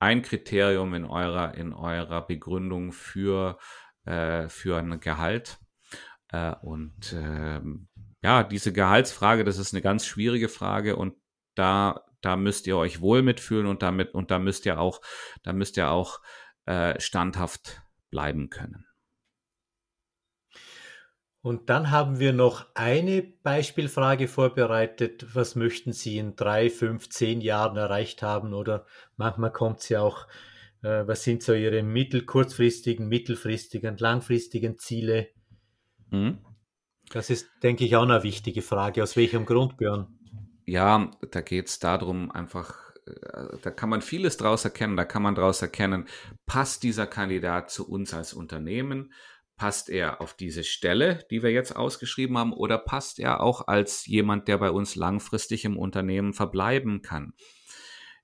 ein 0.00 0.22
Kriterium 0.22 0.94
in 0.94 1.04
eurer, 1.04 1.54
in 1.54 1.72
eurer 1.72 2.26
Begründung 2.26 2.92
für, 2.92 3.58
äh, 4.04 4.48
für 4.48 4.78
ein 4.78 5.00
Gehalt. 5.00 5.58
Äh, 6.28 6.54
und 6.62 7.12
äh, 7.12 7.60
ja, 8.22 8.42
diese 8.42 8.72
Gehaltsfrage, 8.72 9.44
das 9.44 9.58
ist 9.58 9.74
eine 9.74 9.82
ganz 9.82 10.06
schwierige 10.06 10.48
Frage 10.48 10.96
und 10.96 11.14
da, 11.54 12.04
da 12.22 12.36
müsst 12.36 12.66
ihr 12.66 12.76
euch 12.76 13.00
wohl 13.00 13.22
mitfühlen 13.22 13.66
und 13.66 13.82
damit, 13.82 14.14
und 14.14 14.30
da 14.30 14.38
müsst 14.38 14.66
ihr 14.66 14.80
auch, 14.80 15.00
da 15.42 15.52
müsst 15.52 15.76
ihr 15.76 15.90
auch 15.90 16.20
äh, 16.64 16.98
standhaft 17.00 17.82
bleiben 18.10 18.48
können. 18.48 18.86
Und 21.44 21.68
dann 21.68 21.90
haben 21.90 22.20
wir 22.20 22.32
noch 22.32 22.64
eine 22.72 23.22
Beispielfrage 23.22 24.28
vorbereitet. 24.28 25.26
Was 25.34 25.56
möchten 25.56 25.92
Sie 25.92 26.16
in 26.16 26.36
drei, 26.36 26.70
fünf, 26.70 27.10
zehn 27.10 27.42
Jahren 27.42 27.76
erreicht 27.76 28.22
haben? 28.22 28.54
Oder 28.54 28.86
manchmal 29.18 29.52
kommt 29.52 29.80
es 29.80 29.90
ja 29.90 30.00
auch, 30.00 30.26
äh, 30.82 31.06
was 31.06 31.22
sind 31.22 31.42
so 31.42 31.52
Ihre 31.52 31.82
mittel-, 31.82 32.24
kurzfristigen, 32.24 33.08
mittelfristigen, 33.08 33.98
langfristigen 33.98 34.78
Ziele? 34.78 35.28
Mhm. 36.08 36.38
Das 37.10 37.28
ist, 37.28 37.46
denke 37.62 37.84
ich, 37.84 37.94
auch 37.94 38.04
eine 38.04 38.22
wichtige 38.22 38.62
Frage. 38.62 39.02
Aus 39.02 39.14
welchem 39.14 39.44
Grund, 39.44 39.76
Björn? 39.76 40.18
Ja, 40.64 41.10
da 41.30 41.42
geht 41.42 41.68
es 41.68 41.78
darum, 41.78 42.30
einfach, 42.30 42.94
äh, 43.06 43.58
da 43.60 43.70
kann 43.70 43.90
man 43.90 44.00
vieles 44.00 44.38
draus 44.38 44.64
erkennen. 44.64 44.96
Da 44.96 45.04
kann 45.04 45.22
man 45.22 45.34
draus 45.34 45.60
erkennen, 45.60 46.06
passt 46.46 46.84
dieser 46.84 47.06
Kandidat 47.06 47.70
zu 47.70 47.86
uns 47.86 48.14
als 48.14 48.32
Unternehmen? 48.32 49.12
Passt 49.56 49.88
er 49.88 50.20
auf 50.20 50.34
diese 50.34 50.64
Stelle, 50.64 51.24
die 51.30 51.42
wir 51.42 51.50
jetzt 51.50 51.74
ausgeschrieben 51.76 52.36
haben, 52.38 52.52
oder 52.52 52.78
passt 52.78 53.18
er 53.18 53.40
auch 53.40 53.66
als 53.68 54.06
jemand, 54.06 54.48
der 54.48 54.58
bei 54.58 54.70
uns 54.70 54.96
langfristig 54.96 55.64
im 55.64 55.76
Unternehmen 55.76 56.32
verbleiben 56.32 57.02
kann? 57.02 57.34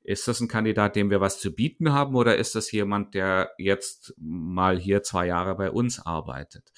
Ist 0.02 0.26
das 0.28 0.40
ein 0.40 0.48
Kandidat, 0.48 0.96
dem 0.96 1.10
wir 1.10 1.20
was 1.20 1.40
zu 1.40 1.54
bieten 1.54 1.92
haben, 1.92 2.14
oder 2.14 2.36
ist 2.36 2.54
das 2.54 2.72
jemand, 2.72 3.14
der 3.14 3.50
jetzt 3.58 4.14
mal 4.18 4.78
hier 4.78 5.02
zwei 5.02 5.26
Jahre 5.26 5.54
bei 5.56 5.70
uns 5.70 6.04
arbeitet? 6.04 6.72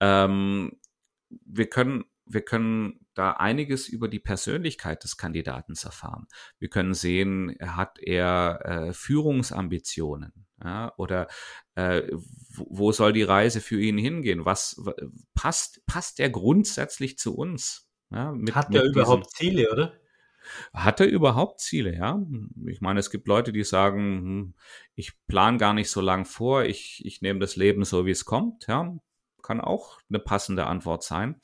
Ähm, 0.00 0.78
wir 1.28 1.68
können 1.68 2.04
wir 2.26 2.42
können 2.42 3.06
da 3.14 3.32
einiges 3.32 3.88
über 3.88 4.08
die 4.08 4.18
Persönlichkeit 4.18 5.04
des 5.04 5.16
Kandidaten 5.16 5.74
erfahren. 5.80 6.26
Wir 6.58 6.68
können 6.68 6.92
sehen, 6.92 7.56
hat 7.60 7.98
er 8.00 8.60
äh, 8.64 8.92
Führungsambitionen 8.92 10.45
ja, 10.62 10.92
oder 10.96 11.28
äh, 11.74 12.02
wo 12.54 12.92
soll 12.92 13.12
die 13.12 13.22
Reise 13.22 13.60
für 13.60 13.80
ihn 13.80 13.98
hingehen? 13.98 14.44
Was 14.44 14.82
passt 15.34 15.84
passt 15.86 16.18
er 16.20 16.30
grundsätzlich 16.30 17.18
zu 17.18 17.36
uns? 17.36 17.88
Ja, 18.10 18.32
mit, 18.32 18.54
hat 18.54 18.74
er 18.74 18.84
überhaupt 18.84 19.30
Ziele, 19.30 19.70
oder? 19.70 19.92
Hat 20.72 21.00
er 21.00 21.08
überhaupt 21.08 21.60
Ziele, 21.60 21.94
ja? 21.94 22.24
Ich 22.66 22.80
meine, 22.80 23.00
es 23.00 23.10
gibt 23.10 23.26
Leute, 23.26 23.52
die 23.52 23.64
sagen, 23.64 24.18
hm, 24.22 24.54
ich 24.94 25.12
plane 25.26 25.58
gar 25.58 25.74
nicht 25.74 25.90
so 25.90 26.00
lang 26.00 26.24
vor, 26.24 26.64
ich, 26.64 27.04
ich 27.04 27.20
nehme 27.20 27.40
das 27.40 27.56
Leben 27.56 27.84
so, 27.84 28.06
wie 28.06 28.12
es 28.12 28.24
kommt, 28.24 28.66
ja. 28.68 28.96
Kann 29.42 29.60
auch 29.60 30.00
eine 30.08 30.18
passende 30.18 30.66
Antwort 30.66 31.02
sein. 31.02 31.40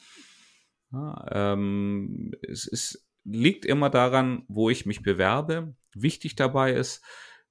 Ja, 0.93 1.27
ähm, 1.31 2.33
es 2.43 2.67
ist, 2.67 3.07
liegt 3.25 3.65
immer 3.65 3.91
daran, 3.91 4.45
wo 4.49 4.71
ich 4.71 4.87
mich 4.87 5.03
bewerbe. 5.03 5.75
Wichtig 5.95 6.37
dabei 6.37 6.73
ist, 6.73 7.05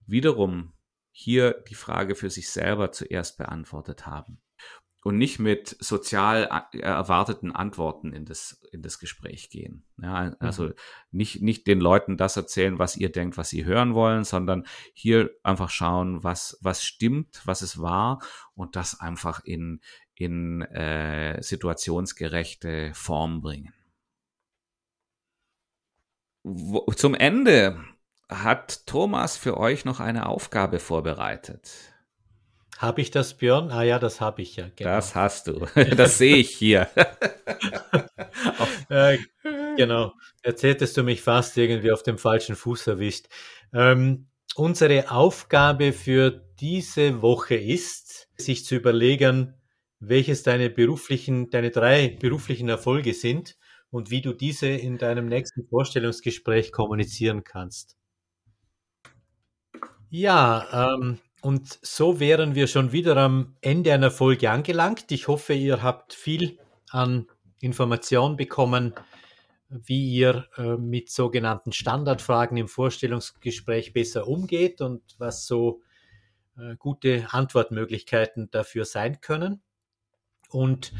wiederum 0.07 0.73
hier 1.11 1.63
die 1.69 1.75
Frage 1.75 2.15
für 2.15 2.29
sich 2.29 2.49
selber 2.49 2.91
zuerst 2.91 3.37
beantwortet 3.37 4.05
haben 4.05 4.41
und 5.03 5.17
nicht 5.17 5.39
mit 5.39 5.75
sozial 5.79 6.67
äh, 6.73 6.79
erwarteten 6.79 7.51
Antworten 7.51 8.13
in 8.13 8.25
das, 8.25 8.61
in 8.71 8.81
das 8.81 8.99
Gespräch 8.99 9.49
gehen. 9.49 9.83
Ja, 10.01 10.35
also 10.39 10.65
mhm. 10.65 10.73
nicht, 11.11 11.41
nicht 11.41 11.67
den 11.67 11.81
Leuten 11.81 12.17
das 12.17 12.37
erzählen, 12.37 12.77
was 12.77 12.95
ihr 12.95 13.11
denkt, 13.11 13.37
was 13.37 13.49
sie 13.49 13.65
hören 13.65 13.95
wollen, 13.95 14.23
sondern 14.23 14.65
hier 14.93 15.31
einfach 15.43 15.69
schauen, 15.69 16.23
was, 16.23 16.57
was 16.61 16.83
stimmt, 16.83 17.41
was 17.45 17.61
es 17.61 17.81
war 17.81 18.21
und 18.53 18.75
das 18.75 18.99
einfach 18.99 19.43
in, 19.43 19.81
in 20.13 20.61
äh, 20.61 21.41
situationsgerechte 21.41 22.91
Form 22.93 23.41
bringen. 23.41 23.73
Wo, 26.43 26.85
zum 26.93 27.15
Ende 27.15 27.83
hat 28.31 28.87
Thomas 28.87 29.37
für 29.37 29.57
euch 29.57 29.85
noch 29.85 29.99
eine 29.99 30.27
Aufgabe 30.27 30.79
vorbereitet. 30.79 31.69
Habe 32.77 33.01
ich 33.01 33.11
das, 33.11 33.35
Björn? 33.35 33.69
Ah 33.69 33.83
ja, 33.83 33.99
das 33.99 34.21
habe 34.21 34.41
ich 34.41 34.55
ja. 34.55 34.71
Genau. 34.75 34.89
Das 34.89 35.13
hast 35.13 35.47
du. 35.47 35.67
Das 35.95 36.17
sehe 36.17 36.37
ich 36.37 36.49
hier. 36.49 36.87
äh, 38.89 39.19
genau. 39.77 40.13
Jetzt 40.43 40.63
hättest 40.63 40.97
du 40.97 41.03
mich 41.03 41.21
fast 41.21 41.55
irgendwie 41.57 41.91
auf 41.91 42.01
dem 42.01 42.17
falschen 42.17 42.55
Fuß 42.55 42.87
erwischt. 42.87 43.27
Ähm, 43.71 44.29
unsere 44.55 45.11
Aufgabe 45.11 45.93
für 45.93 46.31
diese 46.59 47.21
Woche 47.21 47.55
ist, 47.55 48.29
sich 48.37 48.65
zu 48.65 48.75
überlegen, 48.75 49.53
welches 49.99 50.41
deine 50.41 50.71
beruflichen, 50.71 51.51
deine 51.51 51.69
drei 51.69 52.17
beruflichen 52.19 52.67
Erfolge 52.67 53.13
sind 53.13 53.57
und 53.91 54.09
wie 54.09 54.21
du 54.21 54.33
diese 54.33 54.69
in 54.69 54.97
deinem 54.97 55.27
nächsten 55.27 55.67
Vorstellungsgespräch 55.67 56.71
kommunizieren 56.71 57.43
kannst. 57.43 57.95
Ja, 60.13 60.93
ähm, 60.93 61.19
und 61.41 61.79
so 61.81 62.19
wären 62.19 62.53
wir 62.53 62.67
schon 62.67 62.91
wieder 62.91 63.15
am 63.15 63.55
Ende 63.61 63.93
einer 63.93 64.11
Folge 64.11 64.51
angelangt. 64.51 65.09
Ich 65.09 65.29
hoffe, 65.29 65.53
ihr 65.53 65.81
habt 65.81 66.13
viel 66.13 66.59
an 66.89 67.27
Informationen 67.61 68.35
bekommen, 68.35 68.93
wie 69.69 70.13
ihr 70.13 70.49
äh, 70.57 70.75
mit 70.75 71.09
sogenannten 71.09 71.71
Standardfragen 71.71 72.57
im 72.57 72.67
Vorstellungsgespräch 72.67 73.93
besser 73.93 74.27
umgeht 74.27 74.81
und 74.81 75.01
was 75.17 75.47
so 75.47 75.81
äh, 76.57 76.75
gute 76.75 77.27
Antwortmöglichkeiten 77.29 78.51
dafür 78.51 78.83
sein 78.83 79.21
können. 79.21 79.61
Und 80.49 80.91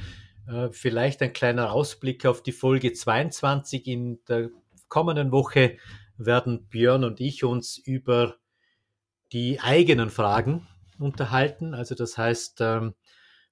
äh, 0.47 0.69
vielleicht 0.71 1.21
ein 1.21 1.34
kleiner 1.34 1.74
Ausblick 1.74 2.26
auf 2.26 2.43
die 2.43 2.54
Folge 2.54 2.93
22. 2.93 3.88
In 3.88 4.21
der 4.30 4.52
kommenden 4.88 5.34
Woche 5.34 5.76
werden 6.15 6.69
Björn 6.69 7.04
und 7.04 7.19
ich 7.19 7.43
uns 7.43 7.78
über 7.78 8.38
die 9.34 9.60
eigenen 9.60 10.10
Fragen 10.10 10.67
unterhalten. 11.00 11.74
Also 11.74 11.96
das 11.96 12.17
heißt 12.17 12.62
ähm, 12.62 12.94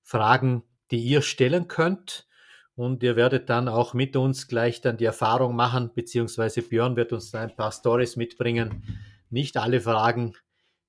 Fragen, 0.02 0.64
die 0.92 1.00
ihr 1.00 1.22
stellen 1.22 1.68
könnt. 1.68 2.28
Und 2.76 3.04
ihr 3.04 3.18
werdet 3.18 3.50
dann 3.50 3.68
auch 3.68 3.94
mit 3.94 4.16
uns 4.16 4.48
gleich 4.48 4.80
dann 4.80 4.96
die 4.96 5.06
Erfahrung 5.06 5.54
machen, 5.54 5.92
beziehungsweise 5.94 6.62
Björn 6.62 6.96
wird 6.96 7.12
uns 7.12 7.32
da 7.32 7.42
ein 7.42 7.56
paar 7.56 7.74
Stories 7.74 8.16
mitbringen. 8.16 8.84
Nicht 9.30 9.58
alle 9.58 9.82
Fragen, 9.82 10.34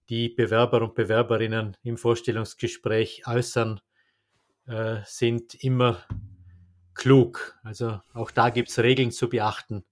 die 0.08 0.28
Bewerber 0.28 0.82
und 0.82 0.94
Bewerberinnen 0.94 1.76
im 1.82 1.96
Vorstellungsgespräch 1.96 3.26
äußern, 3.26 3.80
äh, 4.66 4.98
sind 5.04 5.54
immer 5.64 6.04
klug. 6.94 7.58
Also 7.64 8.00
auch 8.12 8.30
da 8.30 8.50
gibt 8.50 8.68
es 8.68 8.78
Regeln 8.78 9.10
zu 9.10 9.28
beachten. 9.28 9.84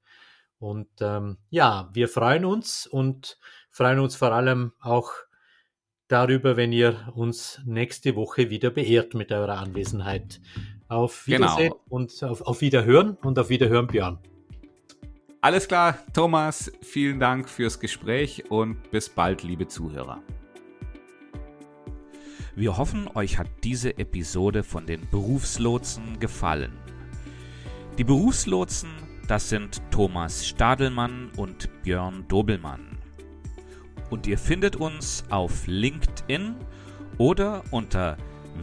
Und 0.60 0.88
ähm, 1.00 1.38
ja, 1.50 1.88
wir 1.92 2.08
freuen 2.08 2.44
uns 2.44 2.86
und 2.86 3.38
freuen 3.78 4.00
uns 4.00 4.16
vor 4.16 4.32
allem 4.32 4.72
auch 4.80 5.12
darüber, 6.08 6.56
wenn 6.56 6.72
ihr 6.72 7.12
uns 7.14 7.60
nächste 7.64 8.16
Woche 8.16 8.50
wieder 8.50 8.70
beehrt 8.70 9.14
mit 9.14 9.30
eurer 9.30 9.58
Anwesenheit. 9.58 10.40
Auf 10.88 11.28
Wiedersehen 11.28 11.70
genau. 11.70 11.84
und 11.88 12.24
auf, 12.24 12.40
auf 12.40 12.60
Wiederhören 12.60 13.16
und 13.22 13.38
auf 13.38 13.50
Wiederhören, 13.50 13.86
Björn. 13.86 14.18
Alles 15.42 15.68
klar, 15.68 15.96
Thomas, 16.12 16.72
vielen 16.82 17.20
Dank 17.20 17.48
fürs 17.48 17.78
Gespräch 17.78 18.50
und 18.50 18.90
bis 18.90 19.08
bald, 19.08 19.44
liebe 19.44 19.68
Zuhörer. 19.68 20.24
Wir 22.56 22.76
hoffen, 22.76 23.08
euch 23.14 23.38
hat 23.38 23.46
diese 23.62 23.96
Episode 23.96 24.64
von 24.64 24.86
den 24.86 25.08
Berufslotsen 25.08 26.18
gefallen. 26.18 26.72
Die 27.96 28.02
Berufslotsen, 28.02 28.90
das 29.28 29.48
sind 29.48 29.80
Thomas 29.92 30.48
Stadelmann 30.48 31.30
und 31.36 31.68
Björn 31.84 32.26
Dobelmann. 32.26 32.87
Und 34.10 34.26
ihr 34.26 34.38
findet 34.38 34.76
uns 34.76 35.24
auf 35.30 35.66
LinkedIn 35.66 36.54
oder 37.18 37.62
unter 37.70 38.16